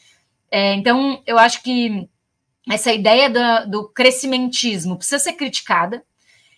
[0.52, 2.10] É, então, eu acho que
[2.70, 6.04] essa ideia do, do crescimentismo precisa ser criticada,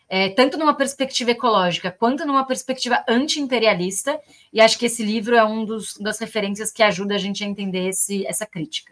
[0.10, 4.20] é, tanto numa perspectiva ecológica quanto numa perspectiva anti-imperialista,
[4.52, 7.48] e acho que esse livro é um dos, das referências que ajuda a gente a
[7.48, 8.92] entender esse, essa crítica.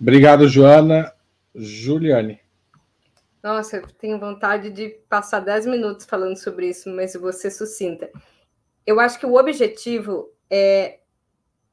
[0.00, 1.12] Obrigado, Joana.
[1.54, 2.43] Juliane.
[3.44, 8.10] Nossa, eu tenho vontade de passar 10 minutos falando sobre isso, mas você sucinta.
[8.86, 11.00] Eu acho que o objetivo é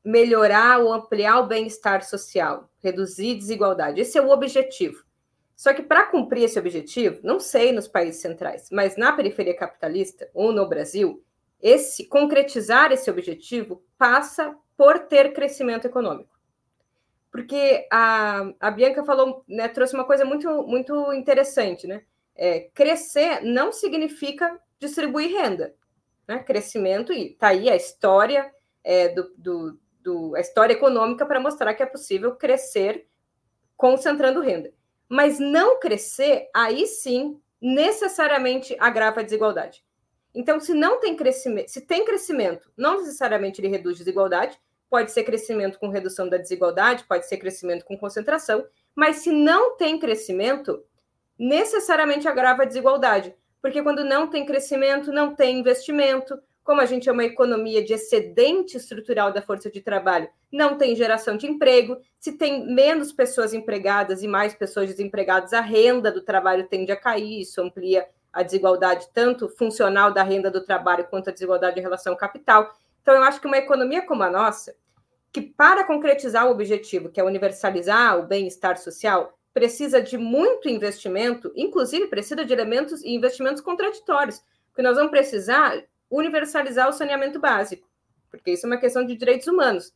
[0.04, 4.02] melhorar ou ampliar o bem-estar social, reduzir desigualdade.
[4.02, 5.02] Esse é o objetivo.
[5.56, 10.30] Só que para cumprir esse objetivo, não sei nos países centrais, mas na periferia capitalista
[10.34, 11.24] ou no Brasil,
[11.62, 16.31] esse concretizar esse objetivo passa por ter crescimento econômico.
[17.32, 22.04] Porque a, a Bianca falou, né, trouxe uma coisa muito, muito interessante, né?
[22.36, 25.74] É, crescer não significa distribuir renda.
[26.28, 26.39] Né?
[26.39, 28.52] Crescimento, e está aí a história
[28.84, 33.08] é, do, do, do, a história econômica para mostrar que é possível crescer
[33.78, 34.72] concentrando renda.
[35.08, 39.84] Mas não crescer, aí sim, necessariamente agrava a desigualdade.
[40.34, 44.60] Então, se não tem crescimento, se tem crescimento, não necessariamente ele reduz desigualdade,
[44.91, 49.77] pode ser crescimento com redução da desigualdade, pode ser crescimento com concentração, mas se não
[49.77, 50.84] tem crescimento,
[51.39, 57.08] necessariamente agrava a desigualdade, porque quando não tem crescimento, não tem investimento, como a gente
[57.08, 61.97] é uma economia de excedente estrutural da força de trabalho, não tem geração de emprego.
[62.19, 66.97] Se tem menos pessoas empregadas e mais pessoas desempregadas, a renda do trabalho tende a
[66.97, 71.82] cair, isso amplia a desigualdade tanto funcional da renda do trabalho quanto a desigualdade em
[71.82, 72.69] relação ao capital.
[73.02, 74.76] Então, eu acho que uma economia como a nossa,
[75.32, 81.52] que para concretizar o objetivo, que é universalizar o bem-estar social, precisa de muito investimento,
[81.56, 87.88] inclusive precisa de elementos e investimentos contraditórios, porque nós vamos precisar universalizar o saneamento básico,
[88.30, 89.94] porque isso é uma questão de direitos humanos.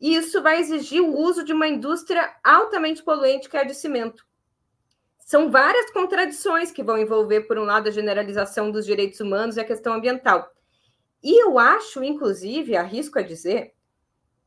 [0.00, 3.74] E isso vai exigir o uso de uma indústria altamente poluente, que é a de
[3.74, 4.26] cimento.
[5.18, 9.60] São várias contradições que vão envolver, por um lado, a generalização dos direitos humanos e
[9.60, 10.52] a questão ambiental.
[11.22, 13.74] E eu acho, inclusive, arrisco a dizer,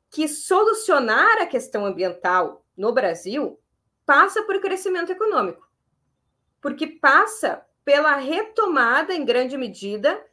[0.10, 3.60] que solucionar a questão ambiental no Brasil
[4.06, 5.70] passa por crescimento econômico,
[6.62, 10.24] porque passa pela retomada, em grande medida,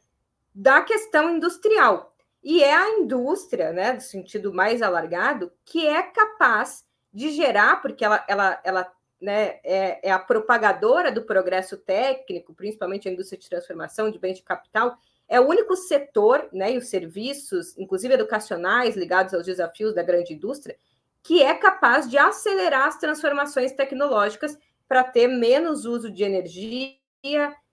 [0.53, 2.15] da questão industrial.
[2.43, 8.05] E é a indústria, né, no sentido mais alargado, que é capaz de gerar, porque
[8.05, 13.49] ela, ela, ela né, é, é a propagadora do progresso técnico, principalmente a indústria de
[13.49, 14.97] transformação de bens de capital,
[15.27, 20.33] é o único setor, né, e os serviços, inclusive educacionais, ligados aos desafios da grande
[20.33, 20.77] indústria,
[21.21, 26.95] que é capaz de acelerar as transformações tecnológicas para ter menos uso de energia,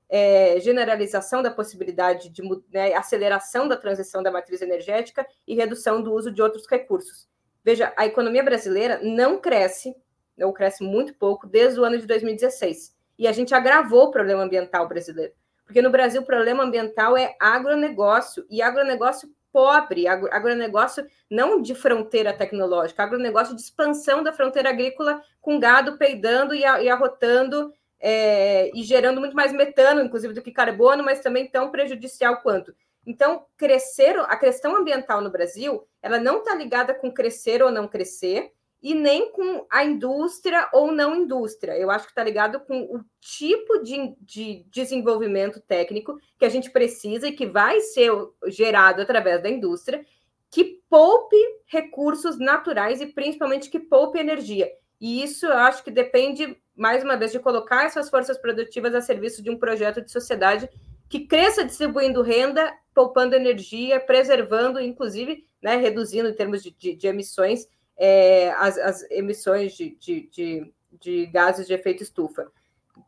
[0.08, 6.12] é, generalização da possibilidade de né, aceleração da transição da matriz energética e redução do
[6.12, 7.28] uso de outros recursos.
[7.62, 9.94] Veja, a economia brasileira não cresce,
[10.40, 12.94] ou cresce muito pouco, desde o ano de 2016.
[13.18, 15.32] E a gente agravou o problema ambiental brasileiro.
[15.64, 22.32] Porque no Brasil o problema ambiental é agronegócio, e agronegócio pobre, agronegócio não de fronteira
[22.32, 29.20] tecnológica, agronegócio de expansão da fronteira agrícola com gado peidando e arrotando é, e gerando
[29.20, 32.74] muito mais metano, inclusive, do que carbono, mas também tão prejudicial quanto.
[33.06, 37.86] Então, crescer, a questão ambiental no Brasil, ela não está ligada com crescer ou não
[37.86, 38.52] crescer,
[38.84, 41.72] e nem com a indústria ou não indústria.
[41.72, 46.70] Eu acho que está ligado com o tipo de, de, desenvolvimento técnico que a gente
[46.70, 48.12] precisa e que vai ser
[48.48, 50.04] gerado através da indústria,
[50.50, 54.70] que poupe recursos naturais e principalmente que poupe energia.
[55.00, 59.00] E isso eu acho que depende mais uma vez, de colocar essas forças produtivas a
[59.00, 60.68] serviço de um projeto de sociedade
[61.08, 67.06] que cresça distribuindo renda, poupando energia, preservando, inclusive, né, reduzindo em termos de, de, de
[67.06, 67.66] emissões,
[67.96, 72.50] é, as, as, emissões de, de, de, gases de efeito estufa.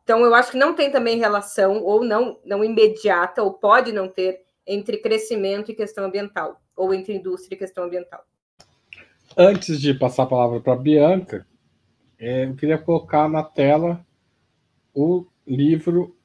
[0.03, 4.07] Então, eu acho que não tem também relação, ou não, não imediata, ou pode não
[4.07, 8.25] ter, entre crescimento e questão ambiental, ou entre indústria e questão ambiental.
[9.35, 11.45] Antes de passar a palavra para a Bianca,
[12.19, 14.05] é, eu queria colocar na tela
[14.93, 16.17] o livro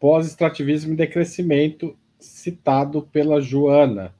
[0.00, 4.14] Pós-Extrativismo e Decrescimento, citado pela Joana,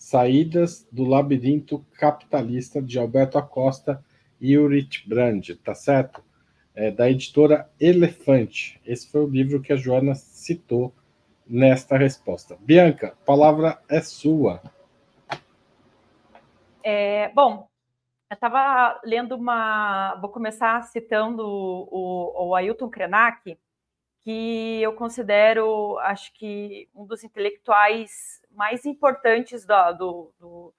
[0.00, 4.02] Saídas do Labirinto Capitalista, de Alberto Acosta
[4.40, 6.24] e Ulrich Brand, tá certo?
[6.74, 8.80] É, da editora Elefante.
[8.86, 10.94] Esse foi o livro que a Joana citou
[11.46, 12.56] nesta resposta.
[12.60, 14.62] Bianca, a palavra é sua.
[16.82, 17.68] É, bom,
[18.30, 20.14] eu estava lendo uma.
[20.14, 23.58] Vou começar citando o, o Ailton Krenak,
[24.20, 30.74] que eu considero, acho que, um dos intelectuais mais importantes do, do, do,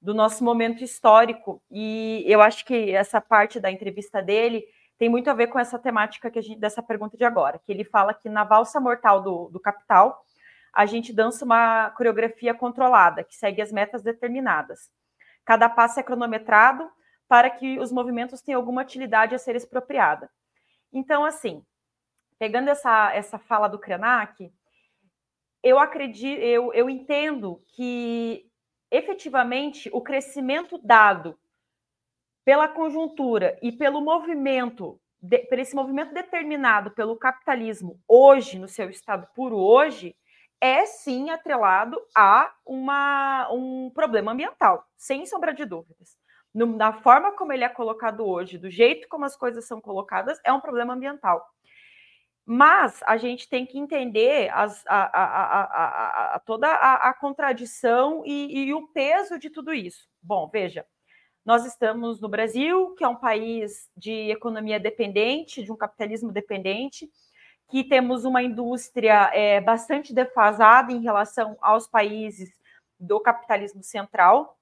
[0.00, 1.62] do nosso momento histórico.
[1.70, 4.64] E eu acho que essa parte da entrevista dele
[4.98, 7.70] tem muito a ver com essa temática que a gente, dessa pergunta de agora, que
[7.70, 10.24] ele fala que na valsa mortal do, do capital,
[10.72, 14.90] a gente dança uma coreografia controlada, que segue as metas determinadas.
[15.44, 16.90] Cada passo é cronometrado
[17.28, 20.30] para que os movimentos tenham alguma utilidade a ser expropriada.
[20.92, 21.64] Então, assim,
[22.38, 24.52] pegando essa, essa fala do Krenak,
[25.66, 28.48] eu acredito, eu, eu entendo que
[28.88, 31.36] efetivamente o crescimento dado
[32.44, 38.88] pela conjuntura e pelo movimento, de, por esse movimento determinado pelo capitalismo hoje, no seu
[38.88, 40.14] estado puro hoje,
[40.60, 46.16] é sim atrelado a uma, um problema ambiental, sem sombra de dúvidas.
[46.54, 50.38] No, na forma como ele é colocado hoje, do jeito como as coisas são colocadas,
[50.44, 51.44] é um problema ambiental.
[52.48, 58.72] Mas a gente tem que entender as, a, a, a, toda a, contradição e, e
[58.72, 60.08] o peso de tudo isso.
[60.22, 60.86] Bom, veja,
[61.44, 67.10] nós estamos no Brasil, que é um país de economia dependente, de um capitalismo dependente,
[67.68, 72.50] que temos uma indústria é, bastante defasada em relação aos países
[72.98, 74.56] do capitalismo central,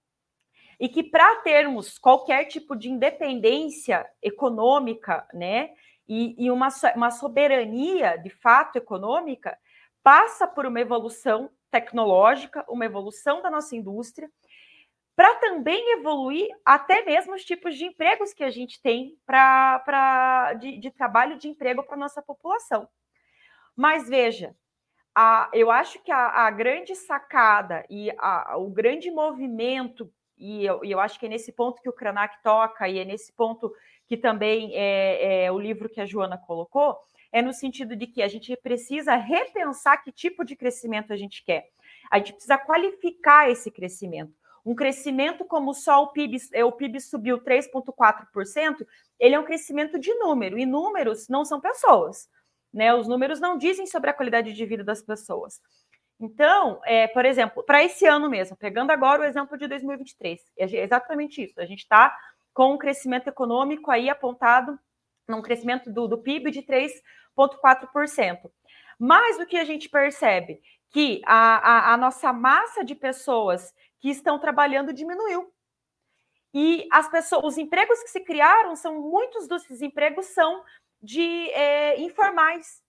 [0.81, 5.71] e que para termos qualquer tipo de independência econômica, né,
[6.09, 9.59] e, e uma, uma soberania de fato econômica,
[10.03, 14.31] passa por uma evolução tecnológica, uma evolução da nossa indústria,
[15.17, 20.79] para também evoluir até mesmo os tipos de empregos que a gente tem para de,
[20.79, 22.89] de, trabalho de emprego para nossa população.
[23.77, 24.55] Mas veja,
[25.15, 30.85] a, eu acho que a, a grande sacada e a, o grande movimento, e eu,
[30.85, 33.73] eu, acho que é nesse ponto que o Krenak toca, e é nesse ponto
[34.07, 36.99] que também é, é o livro que a Joana colocou,
[37.33, 41.45] é no sentido de que a gente precisa repensar que tipo de crescimento a gente
[41.45, 41.69] quer.
[42.11, 44.33] A gente precisa qualificar esse crescimento.
[44.65, 48.87] Um crescimento como só o PIB, é, o PIB subiu 3,4%,
[49.19, 52.29] ele é um crescimento de número, e números não são pessoas.
[52.73, 52.95] Né?
[52.95, 55.61] Os números não dizem sobre a qualidade de vida das pessoas.
[56.19, 60.65] Então, é, por exemplo, para esse ano mesmo, pegando agora o exemplo de 2023, é
[60.77, 61.61] exatamente isso.
[61.61, 62.17] A gente está
[62.55, 64.79] com um crescimento econômico aí apontado
[65.29, 68.51] num crescimento do, do PIB de 3,4%.
[68.99, 70.63] Mas o que a gente percebe?
[70.91, 75.53] Que a, a, a nossa massa de pessoas que estão trabalhando diminuiu.
[76.53, 80.63] E as pessoas, os empregos que se criaram são muitos desses empregos são
[81.03, 82.81] de é, informais.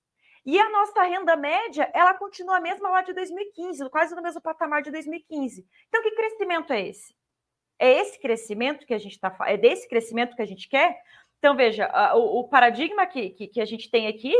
[0.46, 4.40] E a nossa renda média, ela continua a mesma lá de 2015, quase no mesmo
[4.40, 5.68] patamar de 2015.
[5.88, 7.16] Então, que crescimento é esse?
[7.80, 10.98] É esse crescimento que a gente está é desse crescimento que a gente quer?
[11.40, 14.34] Então, veja, o, o paradigma que, que, que a gente tem aqui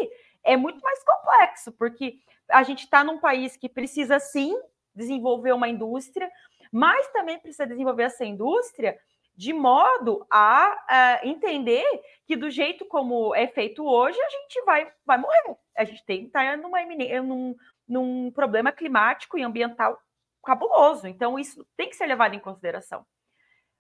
[0.44, 2.20] é muito mais complexo, porque
[2.50, 4.56] a gente está num país que precisa sim
[4.94, 6.30] desenvolver uma indústria,
[6.72, 8.98] mas também precisa desenvolver essa indústria
[9.36, 11.86] de modo a uh, entender
[12.26, 15.58] que do jeito como é feito hoje, a gente vai, vai morrer.
[15.78, 16.80] A gente tem que estar numa,
[17.22, 17.56] num,
[17.88, 20.00] num problema climático e ambiental
[20.44, 21.08] cabuloso.
[21.08, 23.06] Então, isso tem que ser levado em consideração.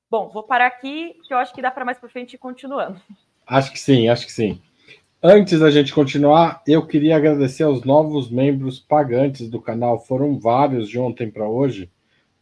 [0.09, 2.99] Bom, vou parar aqui, que eu acho que dá para mais para frente ir continuando.
[3.45, 4.61] Acho que sim, acho que sim.
[5.21, 9.99] Antes da gente continuar, eu queria agradecer aos novos membros pagantes do canal.
[9.99, 11.89] Foram vários de ontem para hoje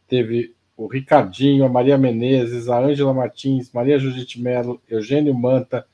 [0.06, 5.86] teve o Ricardinho, a Maria Menezes, a Ângela Martins, Maria Judite Mello, Eugênio Manta,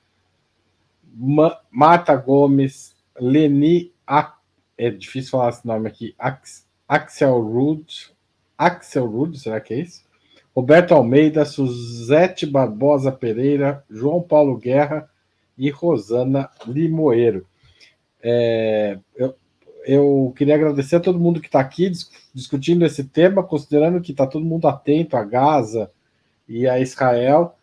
[1.15, 4.37] Ma Marta Gomes, Leni, a
[4.77, 8.11] é difícil falar esse nome aqui, Ax Axel Rude,
[8.57, 10.05] Axel Rude, será que é isso?
[10.55, 15.09] Roberto Almeida, Suzete Barbosa Pereira, João Paulo Guerra
[15.57, 17.47] e Rosana Limoeiro.
[18.23, 19.35] É, eu,
[19.87, 21.91] eu queria agradecer a todo mundo que está aqui
[22.35, 25.91] discutindo esse tema, considerando que está todo mundo atento a Gaza
[26.49, 27.57] e a Israel.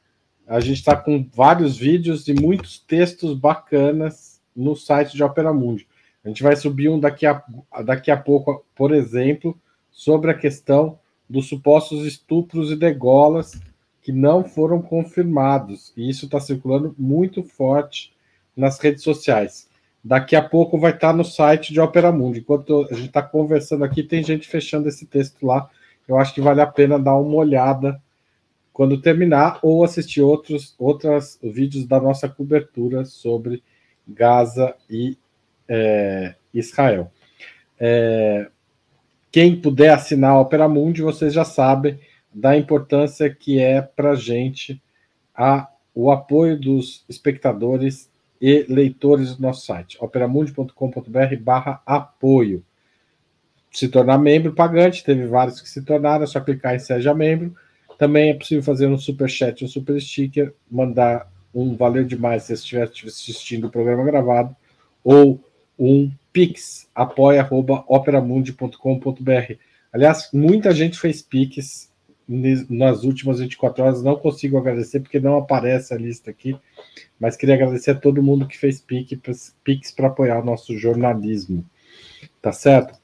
[0.48, 5.88] A gente está com vários vídeos e muitos textos bacanas no site de Opera Mundi.
[6.24, 7.44] A gente vai subir um daqui a,
[7.86, 9.60] daqui a pouco, por exemplo,
[9.92, 10.98] sobre a questão
[11.30, 13.60] dos supostos estupros e degolas
[14.02, 15.92] que não foram confirmados.
[15.98, 18.14] E isso está circulando muito forte
[18.56, 19.68] nas redes sociais.
[20.04, 22.40] Daqui a pouco vai estar no site de Opera Mundi.
[22.40, 25.70] Enquanto a gente está conversando aqui, tem gente fechando esse texto lá.
[26.08, 28.02] Eu acho que vale a pena dar uma olhada
[28.72, 33.62] quando terminar ou assistir outros outros vídeos da nossa cobertura sobre
[34.08, 35.18] Gaza e
[35.68, 37.12] é, Israel.
[37.80, 38.50] É,
[39.38, 42.00] quem puder assinar a Opera Mundi, vocês já sabem
[42.34, 44.82] da importância que é para a gente
[45.94, 48.10] o apoio dos espectadores
[48.42, 52.66] e leitores do nosso site, operamundi.com.br barra apoio.
[53.72, 57.56] Se tornar membro pagante, teve vários que se tornaram, é só clicar em Seja Membro.
[57.96, 62.54] Também é possível fazer um super chat, um super sticker, mandar um valeu demais se
[62.54, 64.56] estiver assistindo o programa gravado,
[65.04, 65.40] ou
[65.78, 69.54] um pix, apoia.operamundi.com.br.
[69.92, 71.92] Aliás, muita gente fez pix
[72.70, 76.56] nas últimas 24 horas, não consigo agradecer porque não aparece a lista aqui,
[77.20, 78.86] mas queria agradecer a todo mundo que fez
[79.64, 81.66] pix para apoiar o nosso jornalismo.
[82.40, 83.00] Tá certo?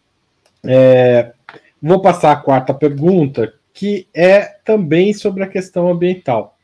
[0.63, 1.33] É,
[1.81, 6.55] vou passar a quarta pergunta, que é também sobre a questão ambiental.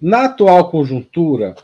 [0.00, 1.56] Na atual conjuntura,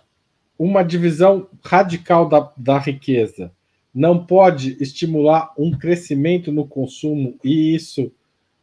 [0.59, 3.53] uma divisão radical da, da riqueza
[3.95, 8.11] não pode estimular um crescimento no consumo e isso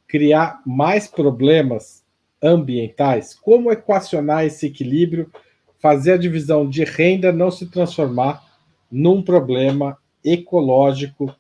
[0.07, 2.03] criar mais problemas
[2.43, 3.34] ambientais?
[3.34, 5.32] Como equacionar esse equilíbrio,
[5.79, 8.43] fazer a divisão de renda não se transformar
[8.91, 11.34] num problema ecológico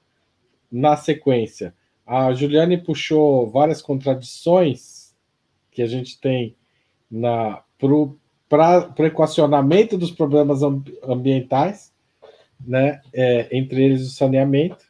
[0.71, 1.73] na sequência?
[2.07, 5.13] A Juliane puxou várias contradições
[5.69, 6.55] que a gente tem
[7.11, 10.61] para o equacionamento dos problemas
[11.03, 11.90] ambientais,
[12.65, 14.85] né, é, entre eles o saneamento,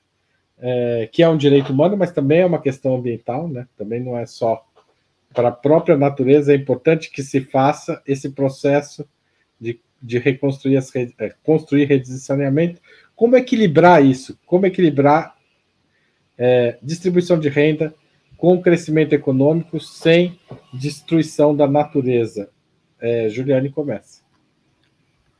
[0.59, 3.67] é, que é um direito humano, mas também é uma questão ambiental, né?
[3.75, 4.63] Também não é só
[5.33, 9.07] para a própria natureza, é importante que se faça esse processo
[9.59, 12.81] de, de reconstruir as redes, é, construir redes de saneamento.
[13.15, 14.37] Como equilibrar isso?
[14.45, 15.35] Como equilibrar
[16.37, 17.93] é, distribuição de renda
[18.37, 20.39] com crescimento econômico sem
[20.73, 22.49] destruição da natureza?
[22.99, 24.20] É, Juliane começa.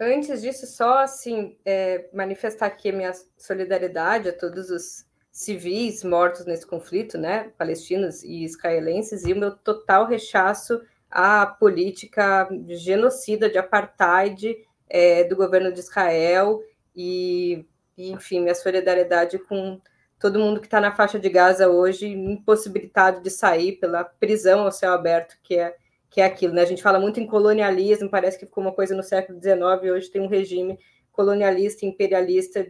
[0.04, 6.44] Antes disso, só assim é, manifestar aqui a minha solidariedade a todos os civis mortos
[6.44, 13.60] nesse conflito, né, palestinos e israelenses, e o meu total rechaço à política genocida de
[13.60, 14.58] apartheid
[14.90, 16.64] é, do governo de Israel
[16.96, 17.64] e,
[17.96, 19.80] e, enfim, minha solidariedade com
[20.20, 24.72] todo mundo que está na faixa de Gaza hoje, impossibilitado de sair pela prisão ao
[24.72, 25.76] céu aberto, que é
[26.12, 26.62] que é aquilo, né?
[26.62, 29.92] A gente fala muito em colonialismo, parece que ficou uma coisa no século XIX, e
[29.92, 30.78] hoje tem um regime
[31.10, 32.68] colonialista, imperialista,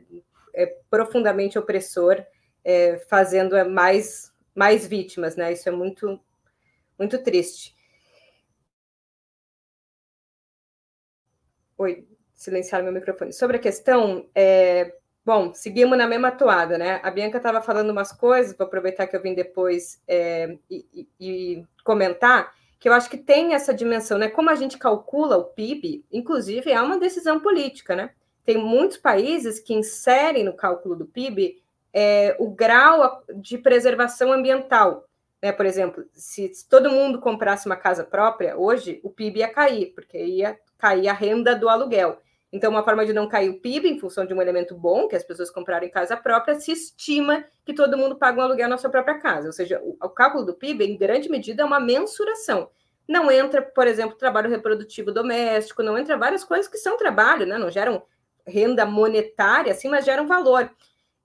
[0.53, 2.23] é, profundamente opressor,
[2.63, 5.51] é, fazendo é, mais, mais vítimas, né?
[5.51, 6.19] Isso é muito,
[6.99, 7.75] muito triste.
[11.79, 13.33] Oi, silenciar meu microfone.
[13.33, 16.99] Sobre a questão, é, bom, seguimos na mesma toada, né?
[17.01, 21.65] A Bianca estava falando umas coisas, vou aproveitar que eu vim depois é, e, e,
[21.83, 24.27] comentar, que eu acho que tem essa dimensão, né?
[24.27, 28.09] Como a gente calcula o PIB, inclusive, é uma decisão política, né?
[28.43, 31.61] Tem muitos países que inserem no cálculo do PIB
[31.93, 35.05] é, o grau de preservação ambiental.
[35.39, 35.51] Né?
[35.51, 39.93] Por exemplo, se, se todo mundo comprasse uma casa própria, hoje o PIB ia cair,
[39.93, 42.17] porque ia cair a renda do aluguel.
[42.51, 45.15] Então, uma forma de não cair o PIB, em função de um elemento bom, que
[45.15, 48.77] as pessoas compraram em casa própria, se estima que todo mundo paga um aluguel na
[48.77, 49.47] sua própria casa.
[49.47, 52.69] Ou seja, o, o cálculo do PIB, em grande medida, é uma mensuração.
[53.07, 57.57] Não entra, por exemplo, trabalho reprodutivo doméstico, não entra várias coisas que são trabalho, né?
[57.57, 58.03] não geram
[58.45, 60.69] renda monetária, assim, mas geram valor.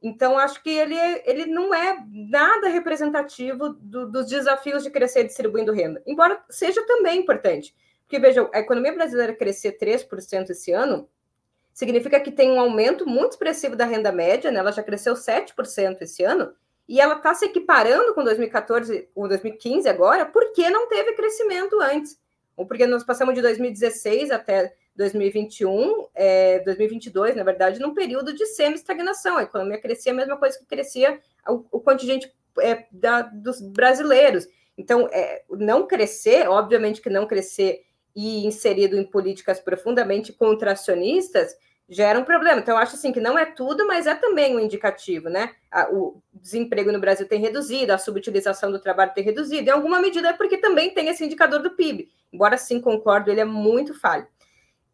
[0.00, 5.72] Então, acho que ele, ele não é nada representativo do, dos desafios de crescer distribuindo
[5.72, 7.74] renda, embora seja também importante.
[8.02, 11.08] Porque, veja, a economia brasileira crescer 3% esse ano
[11.76, 14.60] significa que tem um aumento muito expressivo da renda média, né?
[14.60, 16.54] ela já cresceu 7% esse ano,
[16.88, 22.18] e ela está se equiparando com 2014 ou 2015 agora, porque não teve crescimento antes.
[22.56, 28.46] Ou porque nós passamos de 2016 até 2021, é, 2022, na verdade, num período de
[28.46, 29.36] semi-estagnação.
[29.36, 34.48] A economia crescia a mesma coisa que crescia o, o contingente é, da, dos brasileiros.
[34.78, 37.84] Então, é, não crescer, obviamente que não crescer
[38.16, 41.54] e inserido em políticas profundamente contracionistas,
[41.86, 42.60] gera um problema.
[42.60, 45.54] Então, eu acho assim que não é tudo, mas é também um indicativo, né?
[45.92, 50.30] O desemprego no Brasil tem reduzido, a subutilização do trabalho tem reduzido, em alguma medida
[50.30, 52.08] é porque também tem esse indicador do PIB.
[52.32, 54.26] Embora sim concordo, ele é muito falho.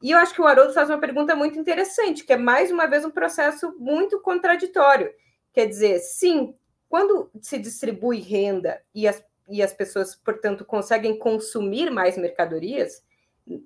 [0.02, 2.86] E eu acho que o Haroldo faz uma pergunta muito interessante, que é mais uma
[2.88, 5.10] vez um processo muito contraditório.
[5.52, 6.54] Quer dizer, sim,
[6.88, 13.00] quando se distribui renda e as, e as pessoas, portanto, conseguem consumir mais mercadorias,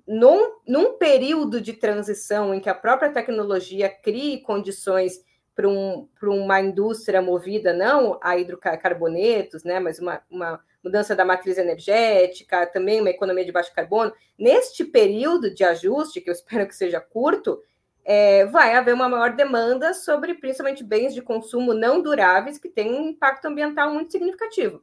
[0.07, 5.21] num, num período de transição em que a própria tecnologia crie condições
[5.55, 11.57] para um, uma indústria movida não a hidrocarbonetos, né, mas uma, uma mudança da matriz
[11.57, 14.13] energética, também uma economia de baixo carbono.
[14.37, 17.59] Neste período de ajuste, que eu espero que seja curto,
[18.05, 22.93] é, vai haver uma maior demanda sobre principalmente bens de consumo não duráveis que têm
[22.93, 24.81] um impacto ambiental muito significativo.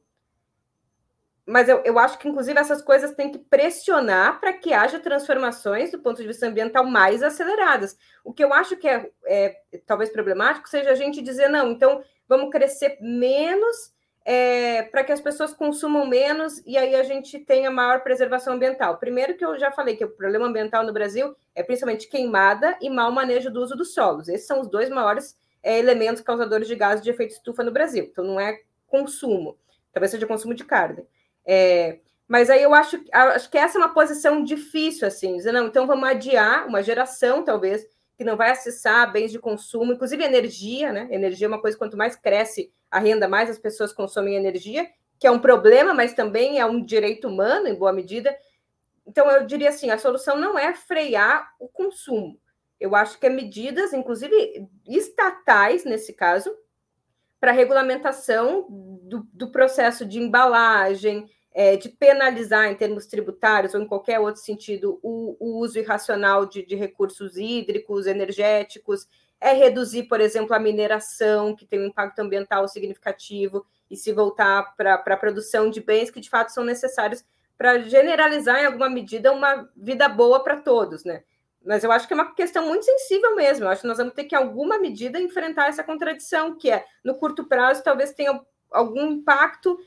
[1.46, 5.90] Mas eu, eu acho que, inclusive, essas coisas têm que pressionar para que haja transformações
[5.90, 7.96] do ponto de vista ambiental mais aceleradas.
[8.24, 12.02] O que eu acho que é, é talvez problemático seja a gente dizer, não, então
[12.26, 17.70] vamos crescer menos é, para que as pessoas consumam menos e aí a gente tenha
[17.70, 18.96] maior preservação ambiental.
[18.96, 22.88] Primeiro que eu já falei que o problema ambiental no Brasil é principalmente queimada e
[22.88, 24.28] mau manejo do uso dos solos.
[24.28, 28.04] Esses são os dois maiores é, elementos causadores de gases de efeito estufa no Brasil.
[28.04, 29.58] Então não é consumo,
[29.92, 31.04] talvez seja consumo de carne.
[31.46, 35.66] É, mas aí eu acho, acho que essa é uma posição difícil, assim, dizer, não,
[35.66, 37.86] então vamos adiar uma geração, talvez,
[38.16, 41.08] que não vai acessar bens de consumo, inclusive energia, né?
[41.10, 44.88] Energia é uma coisa, quanto mais cresce a renda, mais as pessoas consomem energia,
[45.18, 48.36] que é um problema, mas também é um direito humano, em boa medida.
[49.06, 52.38] Então, eu diria assim: a solução não é frear o consumo.
[52.78, 56.54] Eu acho que é medidas, inclusive estatais, nesse caso,
[57.40, 58.66] para regulamentação
[59.02, 64.42] do, do, processo de embalagem, é, de penalizar em termos tributários ou em qualquer outro
[64.42, 69.06] sentido o, o uso irracional de, de, recursos hídricos, energéticos,
[69.40, 74.74] é reduzir, por exemplo, a mineração, que tem um impacto ambiental significativo, e se voltar
[74.76, 77.24] para a produção de bens que de fato são necessários
[77.56, 81.22] para generalizar em alguma medida uma vida boa para todos, né?
[81.64, 83.64] Mas eu acho que é uma questão muito sensível mesmo.
[83.64, 86.84] Eu acho que nós vamos ter que, em alguma medida, enfrentar essa contradição, que é,
[87.02, 88.38] no curto prazo, talvez tenha
[88.70, 89.78] algum impacto.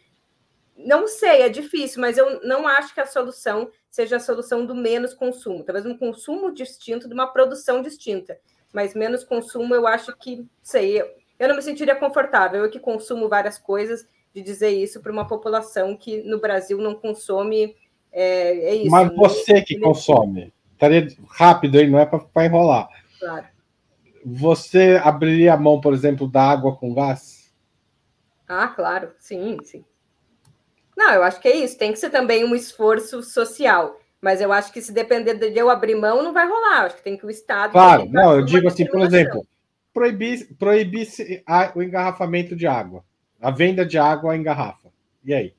[0.78, 4.76] Não sei, é difícil, mas eu não acho que a solução seja a solução do
[4.76, 5.64] menos consumo.
[5.64, 8.38] Talvez um consumo distinto de uma produção distinta.
[8.72, 11.08] Mas menos consumo, eu acho que, sei, eu,
[11.40, 12.64] eu não me sentiria confortável.
[12.64, 16.94] Eu que consumo várias coisas, de dizer isso para uma população que no Brasil não
[16.94, 17.76] consome.
[18.12, 18.92] É, é isso.
[18.92, 22.88] Mas você que consome estaria rápido aí, não é para enrolar.
[23.20, 23.46] Claro.
[24.24, 27.52] Você abriria a mão, por exemplo, da água com gás?
[28.48, 29.84] Ah, claro, sim, sim.
[30.98, 31.78] Não, eu acho que é isso.
[31.78, 34.00] Tem que ser também um esforço social.
[34.20, 36.80] Mas eu acho que se depender de eu abrir mão, não vai rolar.
[36.80, 37.72] Eu acho que tem que o Estado.
[37.72, 39.46] Claro, não, eu digo assim, por exemplo,
[39.94, 41.08] proibir, proibir
[41.76, 43.06] o engarrafamento de água,
[43.40, 44.90] a venda de água em garrafa.
[45.24, 45.54] E aí?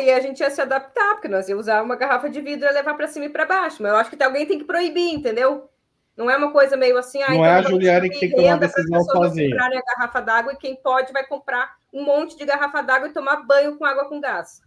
[0.00, 2.72] E a gente ia se adaptar, porque nós ia usar uma garrafa de vidro e
[2.72, 3.82] levar para cima e para baixo.
[3.82, 5.68] Mas eu acho que alguém tem que proibir, entendeu?
[6.16, 7.22] Não é uma coisa meio assim.
[7.22, 9.50] Ah, não então é a Juliane que tem que tomar decisão sozinha.
[9.50, 13.12] comprarem a garrafa d'água e quem pode vai comprar um monte de garrafa d'água e
[13.12, 14.60] tomar banho com água com gás.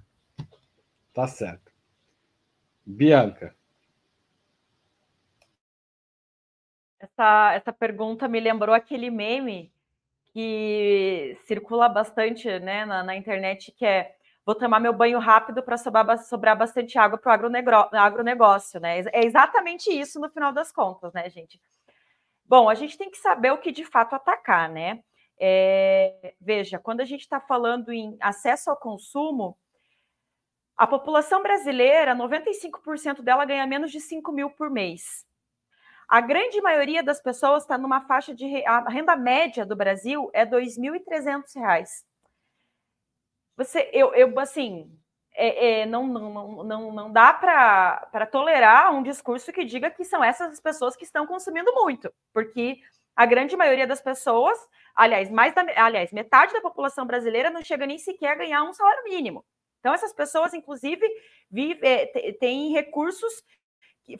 [1.13, 1.71] Tá certo.
[2.85, 3.55] Bianca.
[6.99, 9.73] Essa, essa pergunta me lembrou aquele meme
[10.33, 14.15] que circula bastante né, na, na internet, que é
[14.45, 18.99] vou tomar meu banho rápido para sobrar, sobrar, bastante água para o agronegócio, né?
[19.11, 21.61] É exatamente isso no final das contas, né, gente?
[22.45, 25.03] Bom, a gente tem que saber o que de fato atacar, né?
[25.43, 29.57] É, veja, quando a gente está falando em acesso ao consumo,
[30.77, 35.25] a população brasileira, 95% dela ganha menos de 5 mil por mês.
[36.07, 38.65] A grande maioria das pessoas está numa faixa de.
[38.65, 42.03] A renda média do Brasil é R$ 2.300
[43.61, 44.91] você, eu, eu assim,
[45.33, 50.23] é, é, não, não, não, não dá para tolerar um discurso que diga que são
[50.23, 52.79] essas pessoas que estão consumindo muito, porque
[53.15, 54.57] a grande maioria das pessoas,
[54.95, 58.73] aliás, mais da, aliás, metade da população brasileira não chega nem sequer a ganhar um
[58.73, 59.45] salário mínimo.
[59.79, 61.05] Então, essas pessoas, inclusive,
[61.49, 63.43] vive, é, têm recursos,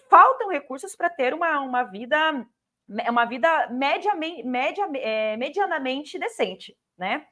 [0.10, 2.46] faltam recursos para ter uma, uma vida,
[3.08, 7.26] uma vida média, média, é, medianamente decente, né?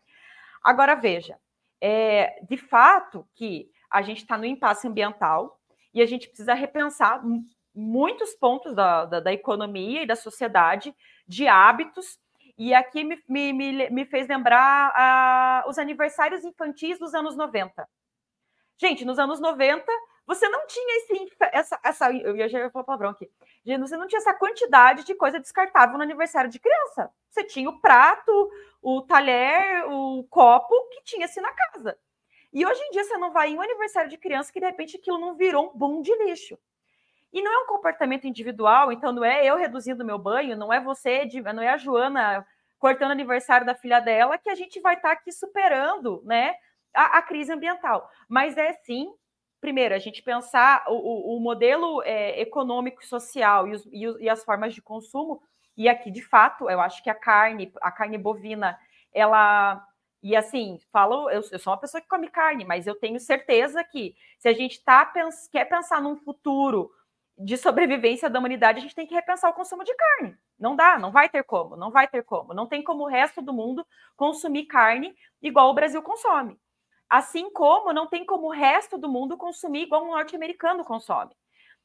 [0.63, 1.39] Agora, veja,
[1.81, 5.59] é, de fato que a gente está no impasse ambiental
[5.93, 7.21] e a gente precisa repensar
[7.73, 10.93] muitos pontos da, da, da economia e da sociedade,
[11.29, 12.19] de hábitos,
[12.57, 13.23] e aqui me,
[13.53, 17.87] me, me fez lembrar os aniversários infantis dos anos 90.
[18.77, 19.85] Gente, nos anos 90,
[20.25, 22.11] você não tinha esse, essa, essa.
[22.11, 23.29] Eu ia já falar palavrão aqui.
[23.63, 27.11] Você não tinha essa quantidade de coisa descartável no aniversário de criança.
[27.29, 28.51] Você tinha o prato,
[28.81, 31.97] o talher, o copo que tinha-se na casa.
[32.51, 34.97] E hoje em dia você não vai em um aniversário de criança que de repente
[34.97, 36.57] aquilo não virou um boom de lixo.
[37.31, 40.79] E não é um comportamento individual, então não é eu reduzindo meu banho, não é
[40.79, 42.45] você, não é a Joana
[42.79, 46.55] cortando aniversário da filha dela que a gente vai estar tá aqui superando, né,
[46.95, 48.09] a, a crise ambiental.
[48.27, 49.13] Mas é sim
[49.59, 54.43] primeiro, a gente pensar o, o modelo é, econômico social e, os, e, e, as
[54.43, 55.41] formas de consumo,
[55.75, 58.77] e aqui, de fato, eu acho que a carne, a carne bovina,
[59.13, 59.85] ela.
[60.21, 63.81] E assim, falo, eu, eu sou uma pessoa que come carne, mas eu tenho certeza
[63.85, 66.91] que se a gente tá, pens, quer pensar num futuro
[67.39, 70.37] de sobrevivência da humanidade, a gente tem que repensar o consumo de carne.
[70.59, 72.53] Não dá, não vai ter como, não vai ter como.
[72.53, 73.87] Não tem como o resto do mundo
[74.17, 76.59] consumir carne igual o Brasil consome.
[77.09, 81.31] Assim como não tem como o resto do mundo consumir igual um norte-americano consome.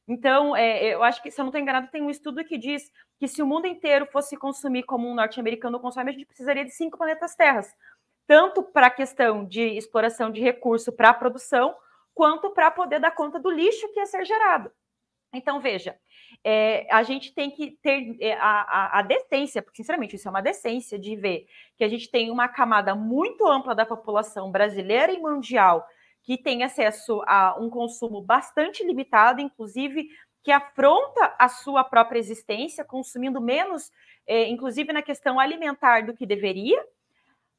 [0.05, 2.91] Então, é, eu acho que, se eu não estou enganado, tem um estudo que diz
[3.17, 6.71] que se o mundo inteiro fosse consumir como um norte-americano consome, a gente precisaria de
[6.71, 7.73] cinco planetas terras,
[8.27, 11.73] tanto para a questão de exploração de recurso para a produção,
[12.13, 14.69] quanto para poder dar conta do lixo que ia ser gerado.
[15.37, 15.95] Então, veja,
[16.43, 20.31] é, a gente tem que ter é, a, a, a, decência, porque, sinceramente, isso é
[20.31, 25.11] uma decência de ver que a gente tem uma camada muito ampla da população brasileira
[25.11, 25.85] e mundial
[26.23, 30.09] que tem acesso a um consumo bastante limitado, inclusive
[30.43, 33.91] que afronta a sua própria existência, consumindo menos,
[34.27, 36.83] é, inclusive na questão alimentar do que deveria,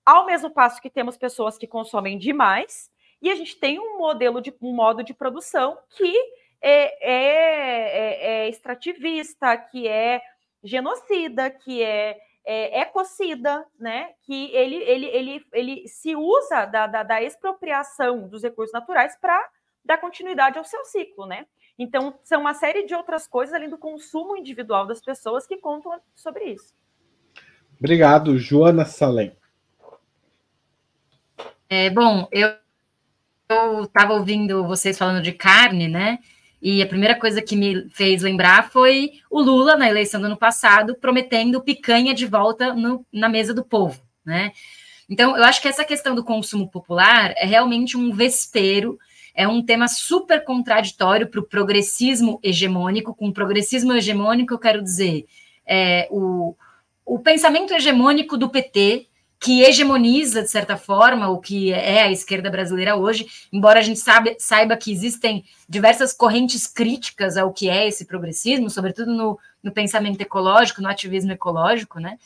[0.04, 4.40] ao mesmo passo que temos pessoas que consomem demais, e a gente tem um modelo
[4.40, 6.14] de um modo de produção que
[6.60, 10.20] é, é, é, é extrativista, que é
[10.62, 14.10] genocida, que é é, ecocida, né?
[14.22, 19.36] Que ele, ele, ele, ele se usa da, da, da expropriação dos recursos naturais para
[19.84, 21.44] dar continuidade ao seu ciclo, né?
[21.76, 26.00] Então, são uma série de outras coisas, além do consumo individual das pessoas, que contam
[26.14, 26.72] sobre isso.
[27.78, 29.36] Obrigado, Joana Salem.
[31.68, 32.54] É, bom, eu
[33.82, 36.20] estava ouvindo vocês falando de carne, né?
[36.68, 40.36] E a primeira coisa que me fez lembrar foi o Lula, na eleição do ano
[40.36, 44.50] passado, prometendo picanha de volta no, na mesa do povo, né?
[45.08, 48.98] Então, eu acho que essa questão do consumo popular é realmente um vespeiro,
[49.32, 53.14] é um tema super contraditório para o progressismo hegemônico.
[53.14, 55.24] Com progressismo hegemônico, eu quero dizer
[55.64, 56.56] é, o,
[57.04, 59.06] o pensamento hegemônico do PT,
[59.38, 64.00] que hegemoniza, de certa forma, o que é a esquerda brasileira hoje, embora a gente
[64.00, 69.72] sabe, saiba que existem diversas correntes críticas ao que é esse progressismo, sobretudo no, no
[69.72, 72.18] pensamento ecológico, no ativismo ecológico, né?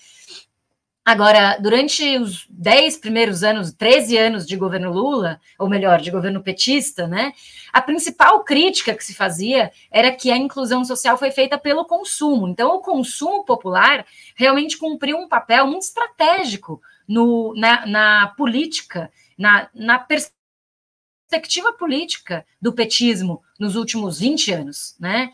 [1.05, 6.43] Agora, durante os 10 primeiros anos, 13 anos de governo Lula, ou melhor, de governo
[6.43, 7.33] petista, né,
[7.73, 12.47] a principal crítica que se fazia era que a inclusão social foi feita pelo consumo.
[12.47, 14.07] Então, o consumo popular
[14.37, 16.81] realmente cumpriu um papel muito estratégico
[17.11, 24.95] no, na, na política, na, na perspectiva política do petismo nos últimos 20 anos.
[25.01, 25.33] Né?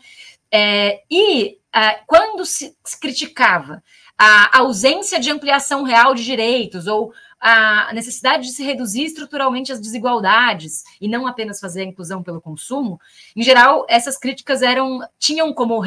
[0.51, 3.83] É, e é, quando se, criticava
[4.17, 9.79] a ausência de ampliação real de direitos ou a necessidade de se reduzir estruturalmente as
[9.79, 12.99] desigualdades e não apenas fazer a inclusão pelo consumo,
[13.35, 15.81] em geral, essas críticas eram tinham como,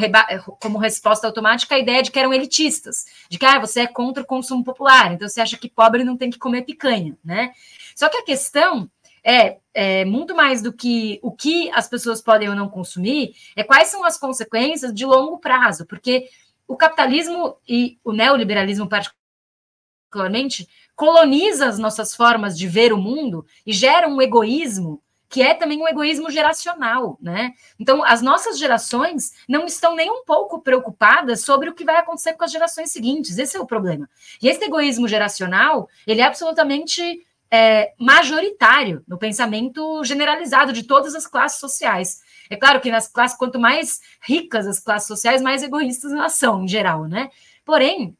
[0.59, 4.23] como resposta automática a ideia de que eram elitistas, de que ah, você é contra
[4.23, 7.51] o consumo popular, então você acha que pobre não tem que comer picanha, né?
[7.95, 8.89] Só que a questão
[9.23, 13.63] é, é, muito mais do que o que as pessoas podem ou não consumir, é
[13.63, 16.27] quais são as consequências de longo prazo, porque
[16.67, 20.67] o capitalismo e o neoliberalismo, particularmente,
[21.01, 25.81] coloniza as nossas formas de ver o mundo e gera um egoísmo que é também
[25.81, 27.53] um egoísmo geracional, né?
[27.79, 32.33] Então, as nossas gerações não estão nem um pouco preocupadas sobre o que vai acontecer
[32.33, 33.39] com as gerações seguintes.
[33.39, 34.07] Esse é o problema.
[34.43, 37.01] E esse egoísmo geracional, ele é absolutamente
[37.49, 42.21] é, majoritário no pensamento generalizado de todas as classes sociais.
[42.47, 46.63] É claro que nas classes, quanto mais ricas as classes sociais, mais egoístas elas são,
[46.63, 47.31] em geral, né?
[47.65, 48.15] Porém,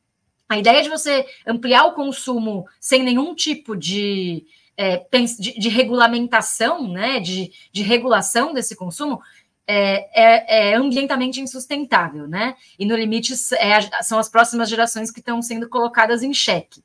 [0.51, 4.45] a ideia de você ampliar o consumo sem nenhum tipo de,
[4.75, 4.97] é,
[5.39, 9.21] de, de, regulamentação, né, de, de regulação desse consumo,
[9.65, 12.55] é, é, é, ambientalmente insustentável, né?
[12.77, 16.83] E no limite é, são as próximas gerações que estão sendo colocadas em xeque.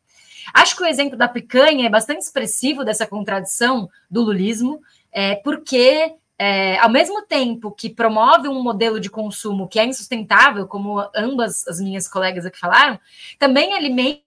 [0.55, 6.15] Acho que o exemplo da picanha é bastante expressivo dessa contradição do lulismo, é, porque
[6.39, 11.67] é, ao mesmo tempo que promove um modelo de consumo que é insustentável, como ambas
[11.67, 12.99] as minhas colegas aqui falaram,
[13.39, 14.23] também alimenta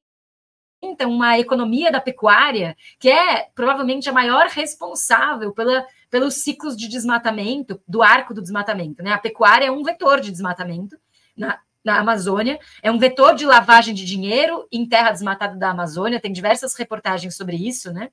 [1.06, 7.80] uma economia da pecuária que é provavelmente a maior responsável pela, pelos ciclos de desmatamento,
[7.88, 9.04] do arco do desmatamento.
[9.04, 9.12] Né?
[9.12, 10.98] A pecuária é um vetor de desmatamento
[11.38, 16.20] na, na Amazônia, é um vetor de lavagem de dinheiro em terra desmatada da Amazônia,
[16.20, 18.10] tem diversas reportagens sobre isso, né?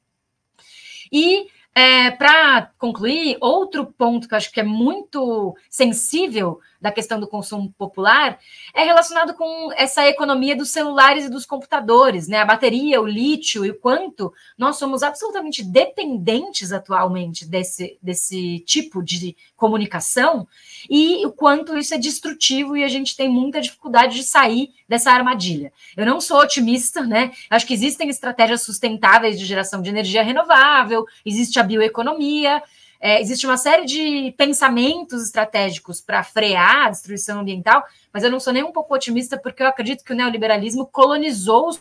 [1.11, 1.47] E
[1.79, 7.27] é, Para concluir, outro ponto que eu acho que é muito sensível da questão do
[7.27, 8.39] consumo popular
[8.73, 12.39] é relacionado com essa economia dos celulares e dos computadores, né?
[12.39, 19.03] A bateria, o lítio e o quanto nós somos absolutamente dependentes atualmente desse, desse tipo
[19.03, 20.47] de comunicação
[20.89, 25.11] e o quanto isso é destrutivo e a gente tem muita dificuldade de sair dessa
[25.11, 25.73] armadilha.
[25.97, 27.33] Eu não sou otimista, né?
[27.51, 32.63] Acho que existem estratégias sustentáveis de geração de energia renovável, existe a bioeconomia,
[33.01, 38.41] é, existe uma série de pensamentos estratégicos para frear a destruição ambiental, mas eu não
[38.41, 41.81] sou nem um pouco otimista porque eu acredito que o neoliberalismo colonizou os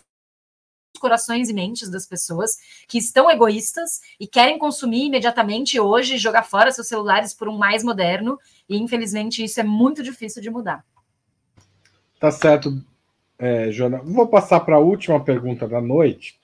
[0.98, 2.56] corações e mentes das pessoas
[2.88, 7.84] que estão egoístas e querem consumir imediatamente hoje, jogar fora seus celulares por um mais
[7.84, 8.38] moderno,
[8.68, 10.84] e infelizmente isso é muito difícil de mudar.
[12.18, 12.82] Tá certo,
[13.38, 14.00] é, Joana.
[14.02, 16.38] Vou passar para a última pergunta da noite.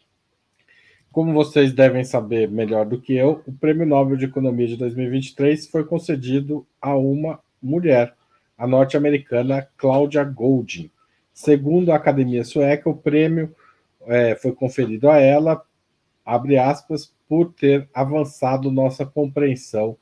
[1.12, 5.66] Como vocês devem saber melhor do que eu, o Prêmio Nobel de Economia de 2023
[5.66, 8.14] foi concedido a uma mulher,
[8.56, 10.90] a norte-americana Claudia Goldin.
[11.34, 13.54] Segundo a Academia Sueca, o prêmio
[14.06, 15.62] é, foi conferido a ela,
[16.24, 19.98] abre aspas, por ter avançado nossa compreensão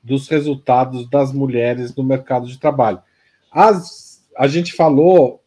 [0.00, 3.02] dos resultados das mulheres no mercado de trabalho.
[3.50, 5.42] As, a gente falou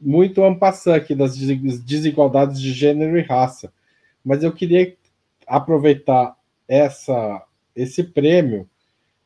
[0.00, 3.72] muito ampassando aqui das desigualdades de gênero e raça,
[4.24, 4.94] mas eu queria
[5.46, 6.36] aproveitar
[6.68, 7.44] essa,
[7.74, 8.68] esse prêmio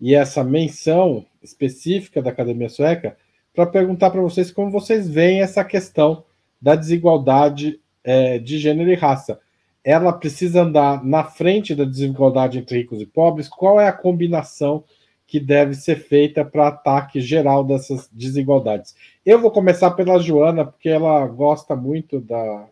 [0.01, 3.17] e essa menção específica da Academia Sueca
[3.55, 6.25] para perguntar para vocês como vocês veem essa questão
[6.61, 9.41] da desigualdade é, de gênero e raça.
[9.83, 13.49] Ela precisa andar na frente da desigualdade entre ricos e pobres?
[13.49, 14.85] Qual é a combinação
[15.27, 18.95] que deve ser feita para ataque geral dessas desigualdades?
[19.25, 22.67] Eu vou começar pela Joana, porque ela gosta muito da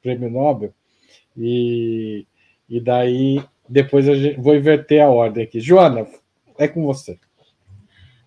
[0.00, 0.72] Prêmio Nobel,
[1.36, 2.26] e,
[2.68, 5.60] e daí depois eu vou inverter a ordem aqui.
[5.60, 6.06] Joana,
[6.58, 7.18] é com você.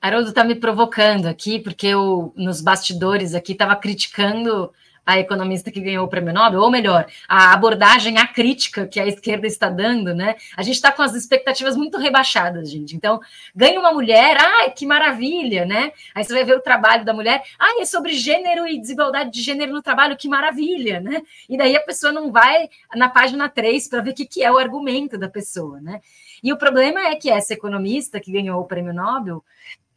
[0.01, 4.71] Haroldo está me provocando aqui, porque eu, nos bastidores aqui, estava criticando
[5.05, 9.05] a economista que ganhou o prêmio Nobel, ou melhor, a abordagem à crítica que a
[9.05, 10.35] esquerda está dando, né?
[10.57, 12.95] A gente está com as expectativas muito rebaixadas, gente.
[12.95, 13.19] Então,
[13.55, 15.91] ganha uma mulher, ai, que maravilha, né?
[16.13, 19.41] Aí você vai ver o trabalho da mulher, ai, é sobre gênero e desigualdade de
[19.41, 21.21] gênero no trabalho, que maravilha, né?
[21.47, 24.51] E daí a pessoa não vai na página 3 para ver o que, que é
[24.51, 26.01] o argumento da pessoa, né?
[26.43, 29.43] E o problema é que essa economista que ganhou o prêmio Nobel,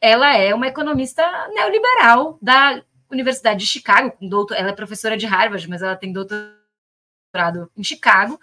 [0.00, 1.22] ela é uma economista
[1.54, 6.12] neoliberal da Universidade de Chicago, com doutor, ela é professora de Harvard, mas ela tem
[6.12, 8.38] doutorado em Chicago,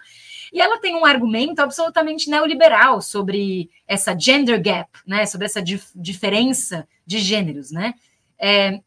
[0.52, 5.90] e ela tem um argumento absolutamente neoliberal sobre essa gender gap, né, sobre essa dif
[5.94, 7.94] diferença de gêneros, né.
[8.38, 8.80] É,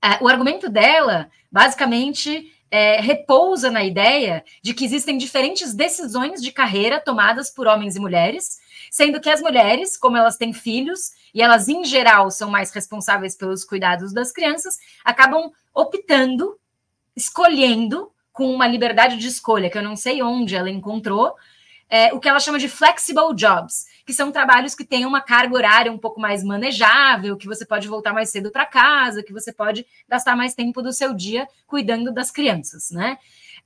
[0.00, 6.52] a, o argumento dela, basicamente, é, repousa na ideia de que existem diferentes decisões de
[6.52, 8.58] carreira tomadas por homens e mulheres,
[8.96, 13.36] sendo que as mulheres, como elas têm filhos, e elas, em geral, são mais responsáveis
[13.36, 16.58] pelos cuidados das crianças, acabam optando,
[17.14, 21.34] escolhendo, com uma liberdade de escolha, que eu não sei onde ela encontrou,
[21.90, 25.54] é, o que ela chama de flexible jobs, que são trabalhos que têm uma carga
[25.54, 29.52] horária um pouco mais manejável, que você pode voltar mais cedo para casa, que você
[29.52, 33.18] pode gastar mais tempo do seu dia cuidando das crianças, né?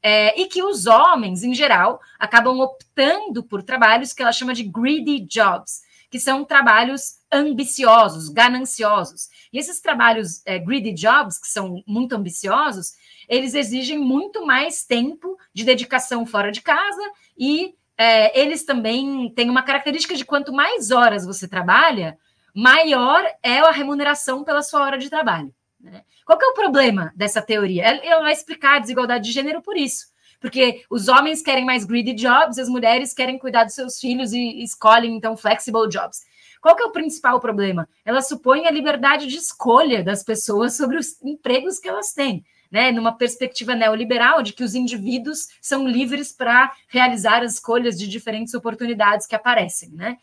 [0.03, 4.63] É, e que os homens, em geral, acabam optando por trabalhos que ela chama de
[4.63, 9.29] greedy jobs, que são trabalhos ambiciosos, gananciosos.
[9.53, 12.93] E esses trabalhos é, greedy jobs, que são muito ambiciosos,
[13.29, 17.01] eles exigem muito mais tempo de dedicação fora de casa
[17.39, 22.19] e é, eles também têm uma característica de quanto mais horas você trabalha,
[22.55, 25.55] maior é a remuneração pela sua hora de trabalho.
[25.81, 26.03] Né?
[26.27, 27.85] Qual que é o problema dessa teoria?
[27.85, 30.07] Ela vai explicar a desigualdade de gênero por isso.
[30.41, 34.63] Porque os homens querem mais greedy jobs, as mulheres querem cuidar dos seus filhos e
[34.63, 36.21] escolhem, então, flexible jobs.
[36.61, 37.89] Qual que é o principal problema?
[38.05, 42.45] Ela supõe a liberdade de escolha das pessoas sobre os empregos que elas têm.
[42.73, 48.07] Né, numa perspectiva neoliberal de que os indivíduos são livres para realizar as escolhas de
[48.07, 49.91] diferentes oportunidades que aparecem.
[49.91, 50.17] Né?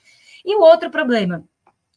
[0.46, 1.44] E o outro problema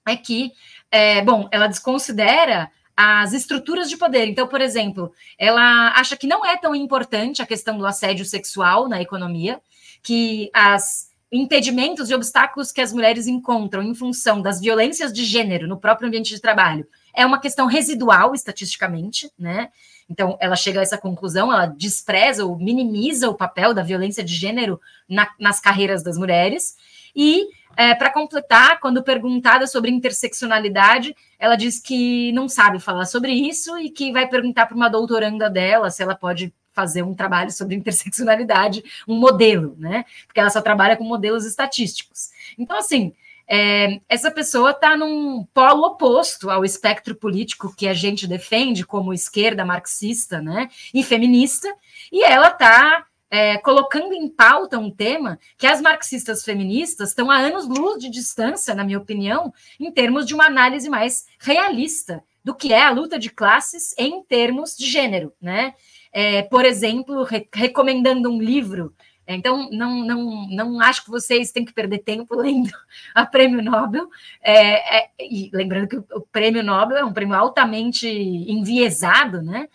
[0.05, 0.51] é que,
[0.91, 2.69] é, bom, ela desconsidera
[3.03, 4.29] as estruturas de poder.
[4.29, 8.91] Então, por exemplo, ela acha que não é tão importante a questão do assédio sexual
[8.91, 9.59] na economia,
[10.03, 15.67] que as impedimentos e obstáculos que as mulheres encontram em função das violências de gênero
[15.67, 19.71] no próprio ambiente de trabalho é uma questão residual estatisticamente, né?
[20.09, 24.35] Então, ela chega a essa conclusão, ela despreza ou minimiza o papel da violência de
[24.35, 24.79] gênero
[25.09, 26.77] na, nas carreiras das mulheres.
[27.17, 33.33] E é, para completar, quando perguntada sobre interseccionalidade, ela diz que não sabe falar sobre
[33.33, 37.51] isso e que vai perguntar para uma doutoranda dela se ela pode fazer um trabalho
[37.51, 40.05] sobre interseccionalidade, um modelo, né?
[40.27, 42.31] Porque ela só trabalha com modelos estatísticos.
[42.59, 43.13] Então, assim,
[43.49, 49.13] é, essa pessoa está num polo oposto ao espectro político que a gente defende como
[49.13, 50.69] esquerda marxista, né?
[50.95, 51.69] E feminista,
[52.13, 57.39] e ela está é, colocando em pauta um tema que as marxistas feministas estão a
[57.39, 62.73] anos-luz de distância, na minha opinião, em termos de uma análise mais realista do que
[62.73, 65.75] é a luta de classes em termos de gênero, né?
[66.13, 68.93] É, por exemplo, re recomendando um livro.
[69.29, 72.73] Então, não, não, não acho que vocês têm que perder tempo lendo
[73.15, 74.09] a Prêmio Nobel.
[74.43, 79.69] É, é, e lembrando que o, o Prêmio Nobel é um prêmio altamente enviesado, né?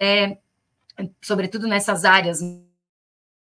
[0.00, 0.38] É,
[1.20, 2.40] sobretudo nessas áreas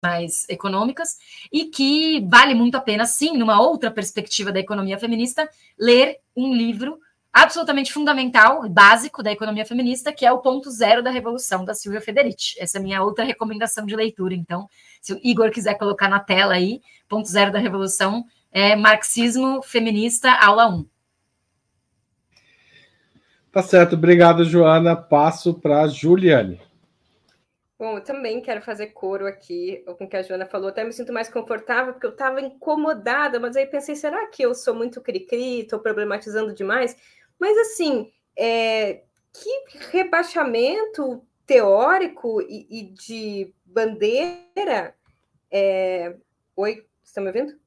[0.02, 1.18] mais econômicas,
[1.52, 5.48] e que vale muito a pena, sim, numa outra perspectiva da economia feminista,
[5.78, 6.98] ler um livro
[7.32, 12.00] absolutamente fundamental, básico da economia feminista, que é o Ponto Zero da Revolução, da Silvia
[12.00, 12.56] Federici.
[12.58, 14.34] Essa é a minha outra recomendação de leitura.
[14.34, 14.68] Então,
[15.00, 20.32] se o Igor quiser colocar na tela aí, Ponto Zero da Revolução, é Marxismo Feminista,
[20.32, 20.86] aula 1.
[23.52, 24.96] Tá certo, obrigado, Joana.
[24.96, 26.60] Passo para Juliane.
[27.80, 30.68] Bom, eu também quero fazer coro aqui com o que a Joana falou.
[30.68, 34.54] Até me sinto mais confortável, porque eu estava incomodada, mas aí pensei, será que eu
[34.54, 36.94] sou muito cri-cri, estou problematizando demais?
[37.38, 39.00] Mas, assim, é,
[39.32, 44.94] que rebaixamento teórico e, e de bandeira.
[45.50, 46.16] É...
[46.54, 47.58] Oi, está me ouvindo?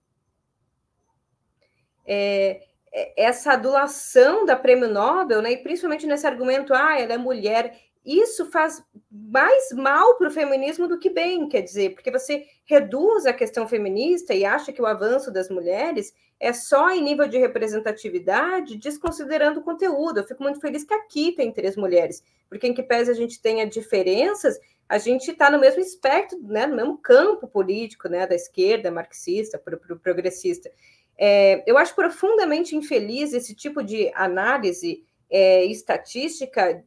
[2.06, 2.62] É,
[2.94, 7.76] é, essa adulação da prêmio Nobel, né, e principalmente nesse argumento, ah, ela é mulher,
[8.06, 13.26] isso faz mais mal para o feminismo do que bem, quer dizer, porque você reduz
[13.26, 17.38] a questão feminista e acha que o avanço das mulheres é só em nível de
[17.38, 20.20] representatividade, desconsiderando o conteúdo.
[20.20, 23.42] Eu fico muito feliz que aqui tem três mulheres, porque em que pese a gente
[23.42, 28.36] tenha diferenças, a gente está no mesmo espectro, né, no mesmo campo político, né, da
[28.36, 30.70] esquerda, marxista, para o progressista.
[31.18, 36.84] É, eu acho profundamente infeliz esse tipo de análise é, estatística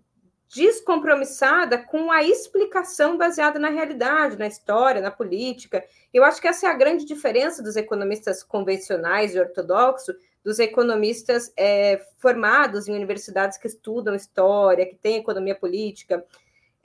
[0.48, 5.84] descompromissada com a explicação baseada na realidade, na história, na política.
[6.12, 11.52] Eu acho que essa é a grande diferença dos economistas convencionais e ortodoxos dos economistas
[11.56, 16.24] é, formados em universidades que estudam história, que têm economia política.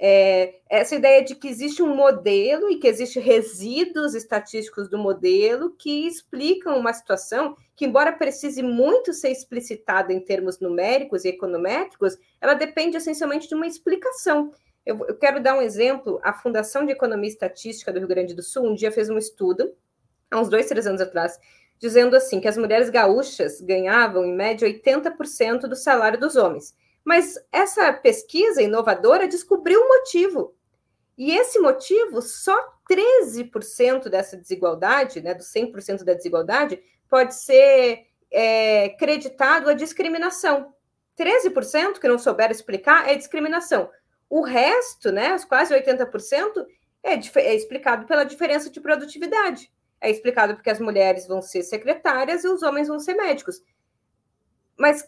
[0.04, 5.76] É, essa ideia de que existe um modelo e que existem resíduos estatísticos do modelo
[5.78, 12.18] que explicam uma situação que, embora precise muito ser explicitada em termos numéricos e econométricos,
[12.42, 14.52] ela depende essencialmente de uma explicação.
[14.84, 16.20] Eu, eu quero dar um exemplo.
[16.24, 19.20] A Fundação de Economia e Estatística do Rio Grande do Sul um dia fez um
[19.20, 19.72] estudo,
[20.32, 21.38] há uns dois, três anos atrás,
[21.78, 26.74] dizendo assim que as mulheres gaúchas ganhavam, em média, 80% do salário dos homens
[27.04, 30.56] mas essa pesquisa inovadora descobriu um motivo.
[31.18, 32.56] E esse motivo, só
[32.90, 40.74] 13% dessa desigualdade, né, do 100% da desigualdade, pode ser é, creditado à discriminação.
[41.18, 43.90] 13% que não souber explicar é discriminação.
[44.30, 46.66] O resto, né, os quase 80%,
[47.04, 49.72] é, é explicado pela diferença de produtividade.
[50.00, 53.62] É explicado porque as mulheres vão ser secretárias e os homens vão ser médicos.
[54.78, 55.08] Mas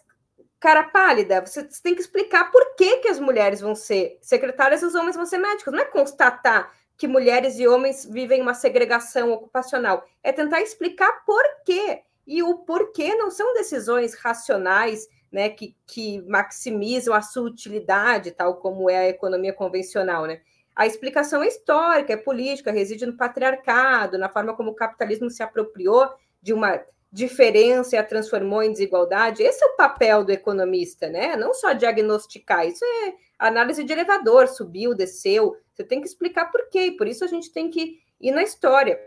[0.64, 4.86] cara pálida, você tem que explicar por que, que as mulheres vão ser secretárias e
[4.86, 5.70] os homens vão ser médicos.
[5.70, 11.42] Não é constatar que mulheres e homens vivem uma segregação ocupacional, é tentar explicar por
[11.66, 12.00] quê.
[12.26, 18.56] E o porquê não são decisões racionais, né, que, que maximizam a sua utilidade, tal
[18.56, 20.40] como é a economia convencional, né?
[20.74, 25.42] A explicação é histórica, é política, reside no patriarcado, na forma como o capitalismo se
[25.42, 26.08] apropriou
[26.40, 26.80] de uma
[27.14, 29.44] diferença e a transformou em desigualdade.
[29.44, 31.36] Esse é o papel do economista, né?
[31.36, 35.56] Não só diagnosticar, isso é análise de elevador, subiu, desceu.
[35.72, 38.98] Você tem que explicar por quê, por isso a gente tem que ir na história.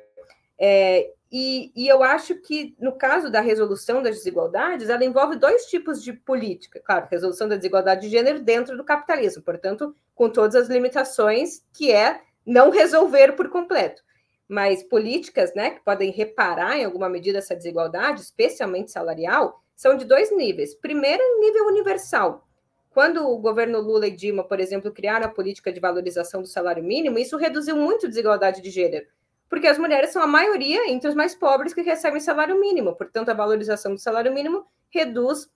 [0.57, 5.65] É, e, e, eu acho que, no caso da resolução das desigualdades, ela envolve dois
[5.65, 6.79] tipos de política.
[6.79, 11.91] Claro, resolução da desigualdade de gênero dentro do capitalismo, portanto, com todas as limitações, que
[11.91, 14.06] é não resolver por completo
[14.47, 20.05] mas políticas né, que podem reparar em alguma medida essa desigualdade, especialmente salarial, são de
[20.05, 20.73] dois níveis.
[20.73, 22.47] Primeiro, nível universal.
[22.89, 26.83] Quando o governo Lula e Dilma, por exemplo, criaram a política de valorização do salário
[26.83, 29.05] mínimo, isso reduziu muito a desigualdade de gênero,
[29.47, 32.95] porque as mulheres são a maioria entre os mais pobres que recebem salário mínimo.
[32.95, 35.47] Portanto, a valorização do salário mínimo reduz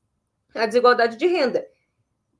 [0.53, 1.65] a desigualdade de renda.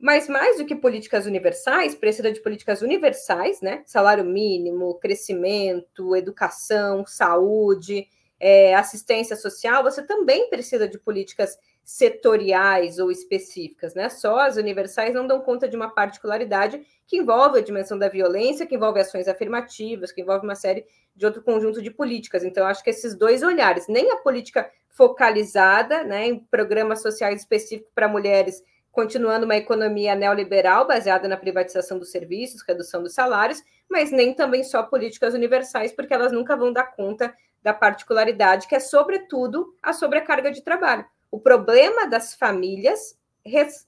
[0.02, 3.84] Mas mais do que políticas universais, precisa de políticas universais, né?
[3.86, 8.08] Salário mínimo, crescimento, educação, saúde,
[8.40, 9.84] é, assistência social.
[9.84, 14.10] Você também precisa de políticas setoriais ou específicas, né?
[14.10, 18.66] Só as universais não dão conta de uma particularidade que envolve a dimensão da violência,
[18.66, 20.84] que envolve ações afirmativas, que envolve uma série
[21.16, 22.44] de outro conjunto de políticas.
[22.44, 27.92] Então, acho que esses dois olhares, nem a política focalizada, né, em programas sociais específicos
[27.94, 34.12] para mulheres continuando uma economia neoliberal baseada na privatização dos serviços, redução dos salários, mas
[34.12, 37.34] nem também só políticas universais, porque elas nunca vão dar conta
[37.64, 41.06] da particularidade, que é, sobretudo, a sobrecarga de trabalho.
[41.30, 43.18] O problema das famílias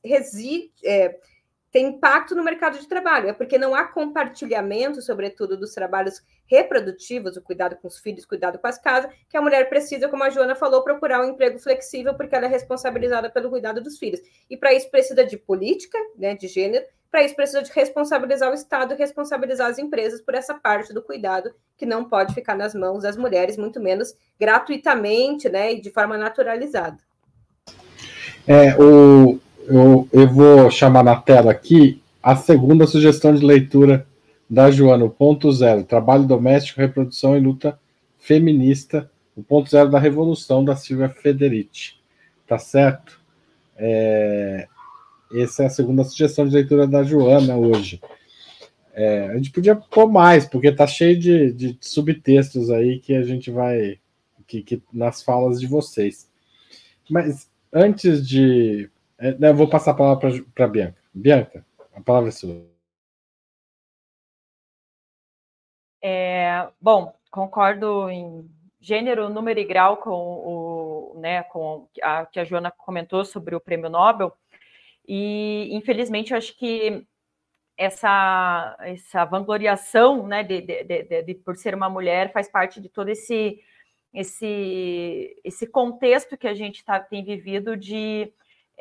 [0.04, 1.20] reside, é,
[1.74, 7.36] tem impacto no mercado de trabalho, é porque não há compartilhamento, sobretudo, dos trabalhos reprodutivos,
[7.36, 10.30] o cuidado com os filhos, cuidado com as casas, que a mulher precisa, como a
[10.30, 14.22] Joana falou, procurar um emprego flexível, porque ela é responsabilizada pelo cuidado dos filhos.
[14.48, 18.56] E para isso precisa de política, né, de gênero, Para isso, precisa de responsabilizar o
[18.56, 22.76] Estado e responsabilizar as empresas por essa parte do cuidado que não pode ficar nas
[22.76, 26.98] mãos das mulheres, muito menos gratuitamente né, e de forma naturalizada.
[28.48, 34.08] É, o, eu, eu vou chamar na tela aqui a segunda sugestão de leitura
[34.50, 37.80] da Joana, o ponto zero, trabalho doméstico, reprodução e luta
[38.20, 41.96] feminista, o ponto zero da revolução da Silvia Federici.
[42.48, 43.20] Tá certo?
[43.76, 44.68] É,
[45.34, 48.00] essa é a segunda sugestão de leitura da Joana hoje.
[48.94, 53.24] É, a gente podia pôr mais, porque tá cheio de, de subtextos aí que a
[53.24, 53.98] gente vai.
[54.46, 56.30] Que, que nas falas de vocês.
[57.10, 58.90] Mas antes de.
[59.24, 61.02] É, eu vou passar a palavra para Bianca.
[61.14, 61.66] Bianca,
[61.96, 62.68] a palavra é sua.
[66.02, 68.52] É, bom, concordo em
[68.82, 73.62] gênero, número e grau com o, né, com a que a Joana comentou sobre o
[73.62, 74.36] Prêmio Nobel.
[75.08, 77.08] E infelizmente eu acho que
[77.78, 82.90] essa essa vangloriação, né, de, de, de, de, por ser uma mulher faz parte de
[82.90, 83.62] todo esse
[84.14, 88.34] esse esse contexto que a gente tá, tem vivido de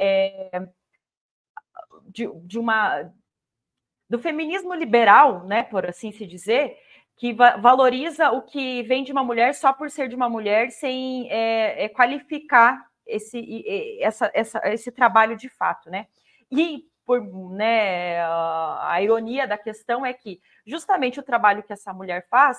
[0.02, 0.66] é,
[2.08, 3.12] de, de uma
[4.10, 6.76] do feminismo liberal, né, por assim se dizer,
[7.16, 10.70] que va valoriza o que vem de uma mulher só por ser de uma mulher,
[10.70, 13.64] sem é, é, qualificar esse,
[14.00, 16.06] essa, essa, esse trabalho de fato, né?
[16.50, 17.20] E por
[17.52, 22.58] né, a, ironia da questão é que justamente o trabalho que essa mulher faz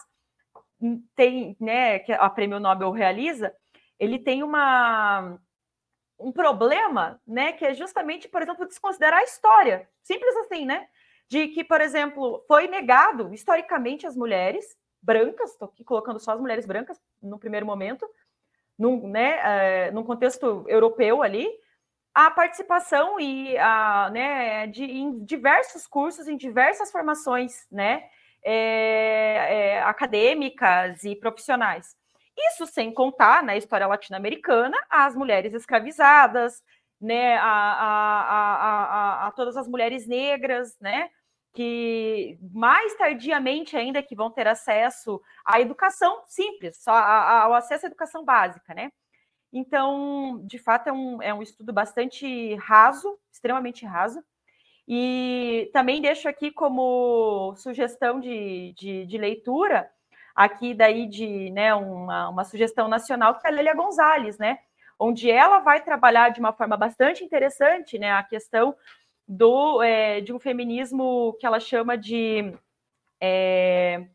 [1.16, 3.54] tem, né, que a Prêmio Nobel realiza,
[4.00, 5.40] ele tem uma
[6.24, 9.88] um problema, né, que é justamente, por exemplo, desconsiderar a história.
[10.02, 10.88] Simples assim, né?
[11.28, 16.40] De que, por exemplo, foi negado historicamente as mulheres brancas, estou aqui colocando só as
[16.40, 18.08] mulheres brancas no primeiro momento,
[18.78, 21.50] num, né, é, num contexto europeu ali,
[22.14, 28.04] a participação e a, né, de, em diversos cursos, em diversas formações, né,
[28.44, 28.56] é,
[29.50, 31.96] é, acadêmicas e profissionais.
[32.38, 36.62] Isso sem contar na história latino-americana as mulheres escravizadas,
[37.00, 41.10] né, a, a, a, a, todas as mulheres negras, né,
[41.54, 47.88] que mais tardiamente ainda que vão ter acesso à educação simples, só ao acesso à
[47.88, 48.92] educação básica, né?
[49.52, 54.24] Então, de fato, é um, é um estudo bastante raso, extremamente raso,
[54.88, 59.90] e também deixo aqui como sugestão de, de, de leitura
[60.36, 64.60] aqui daí de né, uma, uma sugestão nacional, que é a Lélia Gonzalez, né?
[65.00, 68.76] Onde ela vai trabalhar de uma forma bastante interessante né, a questão
[69.28, 72.54] do, é, de um feminismo que ela chama de
[73.22, 74.08] é,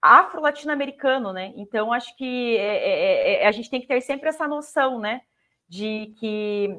[0.00, 1.52] afro-latino-americano, né?
[1.56, 5.22] Então, acho que é, é, é, a gente tem que ter sempre essa noção, né?
[5.68, 6.78] De que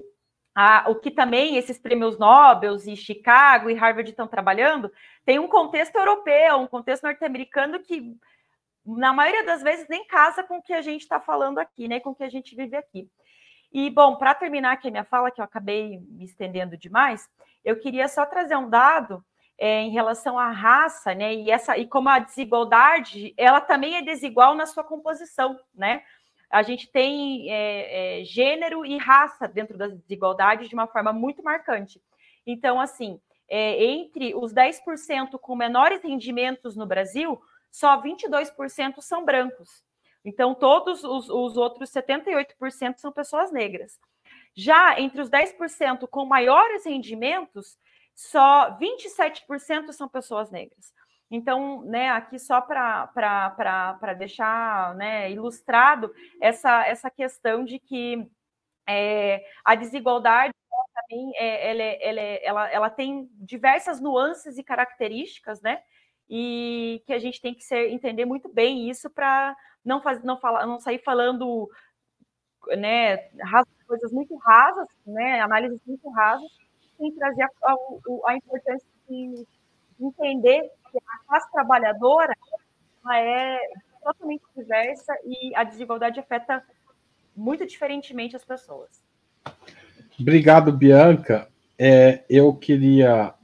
[0.54, 4.92] a, o que também esses prêmios Nobel e Chicago e Harvard estão trabalhando
[5.26, 8.16] tem um contexto europeu, um contexto norte-americano que
[8.86, 12.00] na maioria das vezes nem casa com o que a gente está falando aqui, né?
[12.00, 13.10] Com o que a gente vive aqui.
[13.72, 17.28] E, bom, para terminar aqui a minha fala, que eu acabei me estendendo demais,
[17.64, 19.24] eu queria só trazer um dado
[19.58, 21.34] é, em relação à raça, né?
[21.34, 26.04] E, essa, e como a desigualdade, ela também é desigual na sua composição, né?
[26.50, 31.44] A gente tem é, é, gênero e raça dentro das desigualdades de uma forma muito
[31.44, 32.02] marcante.
[32.46, 33.20] Então, assim,
[33.50, 37.42] é, entre os 10% com menores rendimentos no Brasil,
[37.76, 39.84] só 22% são brancos.
[40.24, 44.00] Então, todos os, os outros 78% são pessoas negras.
[44.56, 47.78] Já entre os 10% com maiores rendimentos,
[48.16, 50.94] só 27% são pessoas negras.
[51.30, 58.26] Então, né, aqui só para deixar né, ilustrado essa, essa questão de que
[58.88, 60.54] é, a desigualdade
[60.94, 65.84] também é, ela, ela, ela, ela, tem diversas nuances e características, né?
[66.30, 70.40] E que a gente tem que ser, entender muito bem isso para não, faz, não,
[70.40, 71.70] falar, não sair falando
[72.78, 73.18] né,
[73.88, 76.50] coisas muito rasas, né, análises muito rasas,
[76.98, 77.76] sem trazer a, a,
[78.28, 79.46] a importância de
[80.00, 82.36] entender que a classe trabalhadora
[83.14, 83.60] é
[84.04, 86.64] totalmente diversa e a desigualdade afeta
[87.36, 89.04] muito diferentemente as pessoas.
[90.20, 91.48] Obrigado, Bianca.
[91.78, 93.36] É, eu queria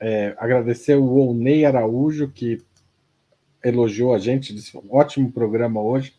[0.00, 2.62] é, agradecer o Onei Araújo, que
[3.64, 6.14] elogiou a gente, disse um ótimo programa hoje.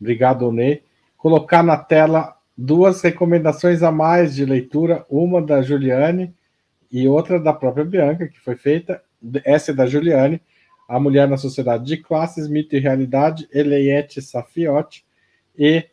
[0.00, 0.82] Obrigado, Onei.
[1.16, 6.34] Colocar na tela duas recomendações a mais de leitura, uma da Juliane
[6.90, 9.02] e outra da própria Bianca, que foi feita.
[9.44, 10.40] Essa é da Juliane,
[10.88, 15.04] A Mulher na Sociedade de Classes, Mito e Realidade, Eleiette Safiotti,
[15.56, 15.84] e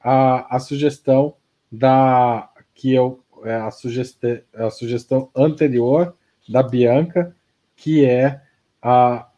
[0.00, 1.34] a, a sugestão
[1.70, 6.15] da que eu a sugestão, a sugestão anterior
[6.48, 7.34] da Bianca,
[7.74, 8.40] que é
[8.80, 9.28] a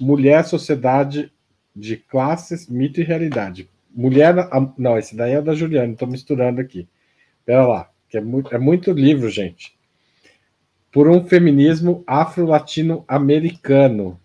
[0.00, 1.32] Mulher, Sociedade
[1.74, 3.68] de Classes, Mito e Realidade.
[3.90, 4.34] Mulher.
[4.76, 6.88] Não, esse daí é da Juliana, estou misturando aqui.
[7.44, 9.76] Pera lá, que é muito, é muito livro, gente.
[10.92, 14.20] Por um feminismo afro-latino-americano.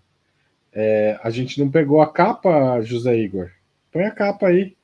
[0.73, 3.51] É, a gente não pegou a capa, José Igor.
[3.91, 4.75] Põe a capa aí.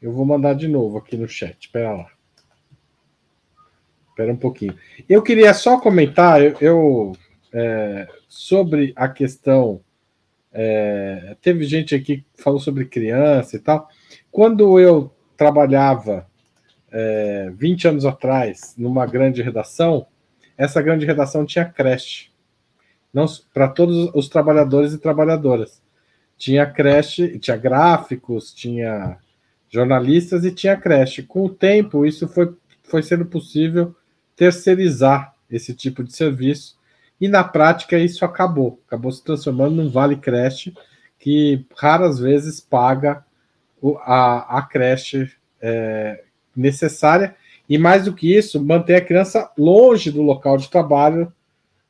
[0.00, 1.56] Eu vou mandar de novo aqui no chat.
[1.60, 2.10] Espera lá.
[4.12, 4.76] Espera um pouquinho.
[5.08, 7.12] Eu queria só comentar eu, eu
[7.50, 9.80] é, sobre a questão.
[10.52, 13.88] É, teve gente aqui que falou sobre criança e tal.
[14.30, 16.26] Quando eu trabalhava
[16.90, 20.06] é, 20 anos atrás numa grande redação,
[20.58, 22.30] essa grande redação tinha creche.
[23.14, 23.24] Não
[23.54, 25.82] para todos os trabalhadores e trabalhadoras.
[26.36, 29.16] Tinha creche, tinha gráficos, tinha
[29.70, 31.22] jornalistas e tinha creche.
[31.22, 33.96] Com o tempo, isso foi, foi sendo possível
[34.36, 36.76] terceirizar esse tipo de serviço.
[37.20, 40.74] E na prática isso acabou, acabou se transformando num vale creche
[41.18, 43.24] que raras vezes paga
[44.00, 45.30] a, a creche
[45.60, 47.36] é, necessária.
[47.68, 51.32] E mais do que isso, mantém a criança longe do local de trabalho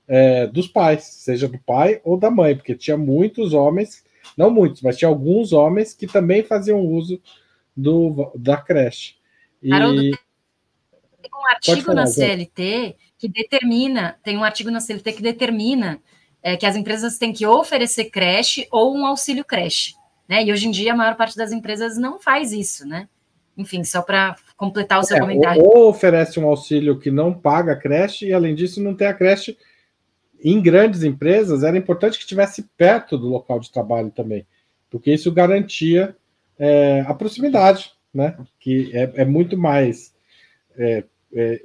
[0.07, 4.05] é, dos pais, seja do pai ou da mãe, porque tinha muitos homens,
[4.37, 7.21] não muitos, mas tinha alguns homens que também faziam uso
[7.75, 9.15] do, da creche.
[9.63, 9.73] E...
[9.73, 10.19] Haroldo,
[11.23, 16.01] tem um artigo falar, na CLT que determina, tem um artigo na CLT que determina
[16.43, 19.95] é, que as empresas têm que oferecer creche ou um auxílio creche.
[20.29, 20.45] Né?
[20.45, 23.09] E hoje em dia a maior parte das empresas não faz isso, né?
[23.57, 25.63] Enfim, só para completar o seu é, comentário.
[25.63, 29.15] Ou, oferece um auxílio que não paga a creche, e além disso, não tem a
[29.15, 29.59] creche.
[30.43, 34.47] Em grandes empresas, era importante que estivesse perto do local de trabalho também,
[34.91, 36.17] porque isso garantia
[36.59, 38.37] é, a proximidade, né?
[38.59, 40.15] Que é, é muito mais
[40.77, 41.05] é,
[41.35, 41.61] é,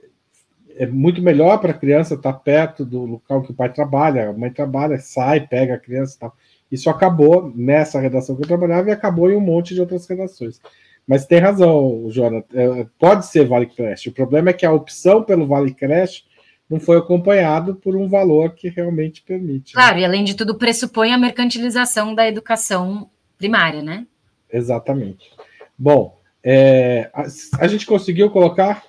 [0.77, 4.33] é muito melhor para a criança estar perto do local que o pai trabalha, a
[4.33, 6.35] mãe trabalha, sai, pega a criança e tal.
[6.71, 10.59] Isso acabou nessa redação que eu trabalhava e acabou em um monte de outras redações.
[11.07, 12.59] Mas tem razão, Jonathan.
[12.59, 14.09] É, pode ser Vale Creche.
[14.09, 16.23] O problema é que a opção pelo Vale Creche
[16.69, 19.73] não foi acompanhado por um valor que realmente permite.
[19.73, 19.81] Né?
[19.81, 20.01] Claro, né?
[20.01, 24.05] e além de tudo, pressupõe a mercantilização da educação primária, né?
[24.51, 25.31] Exatamente.
[25.77, 27.25] Bom, é, a,
[27.59, 28.83] a, gente conseguiu colocar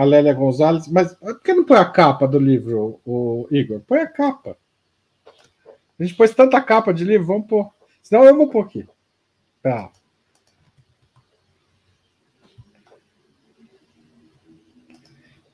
[0.00, 3.80] a Lélia Gonzalez, mas por que não põe a capa do livro, o Igor?
[3.80, 4.56] Põe a capa.
[5.98, 7.70] A gente pôs tanta capa de livro, vamos pôr.
[8.02, 8.88] Senão eu vou pôr aqui.
[9.62, 9.92] Tá.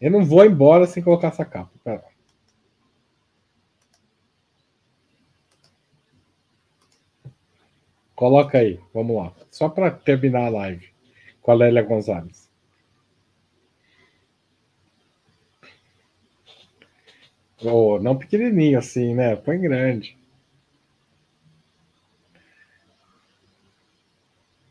[0.00, 1.72] Eu não vou embora sem colocar essa capa.
[1.82, 2.04] Pera.
[8.14, 9.34] Coloca aí, vamos lá.
[9.50, 10.88] Só para terminar a live
[11.42, 12.45] com a Lélia Gonzalez.
[17.62, 19.34] Oh, não pequenininho assim, né?
[19.36, 20.16] Põe grande.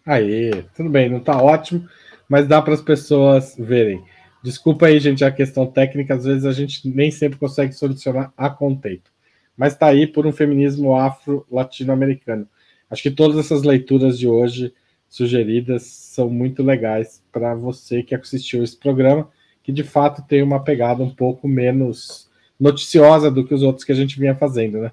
[0.06, 1.90] Aí, tudo bem, não tá ótimo,
[2.30, 4.03] mas dá para as pessoas verem.
[4.44, 8.48] Desculpa aí, gente, a questão técnica, às vezes a gente nem sempre consegue solucionar a
[8.48, 9.12] contento.
[9.57, 12.48] Mas está aí por um feminismo afro-latino-americano.
[12.90, 14.72] Acho que todas essas leituras de hoje
[15.10, 19.28] sugeridas são muito legais para você que assistiu esse programa,
[19.64, 22.25] que de fato tem uma pegada um pouco menos
[22.60, 24.91] noticiosa do que os outros que a gente vinha fazendo, né?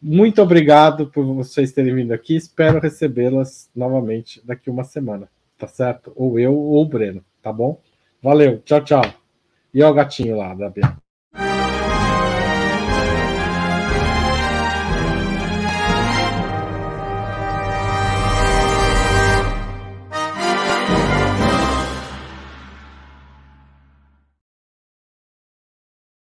[0.00, 2.36] Muito obrigado por vocês terem vindo aqui.
[2.36, 6.12] Espero recebê-las novamente daqui uma semana, tá certo?
[6.14, 7.80] Ou eu ou o Breno, tá bom?
[8.22, 9.04] Valeu, tchau, tchau.
[9.72, 11.03] E ó o gatinho lá da Bia.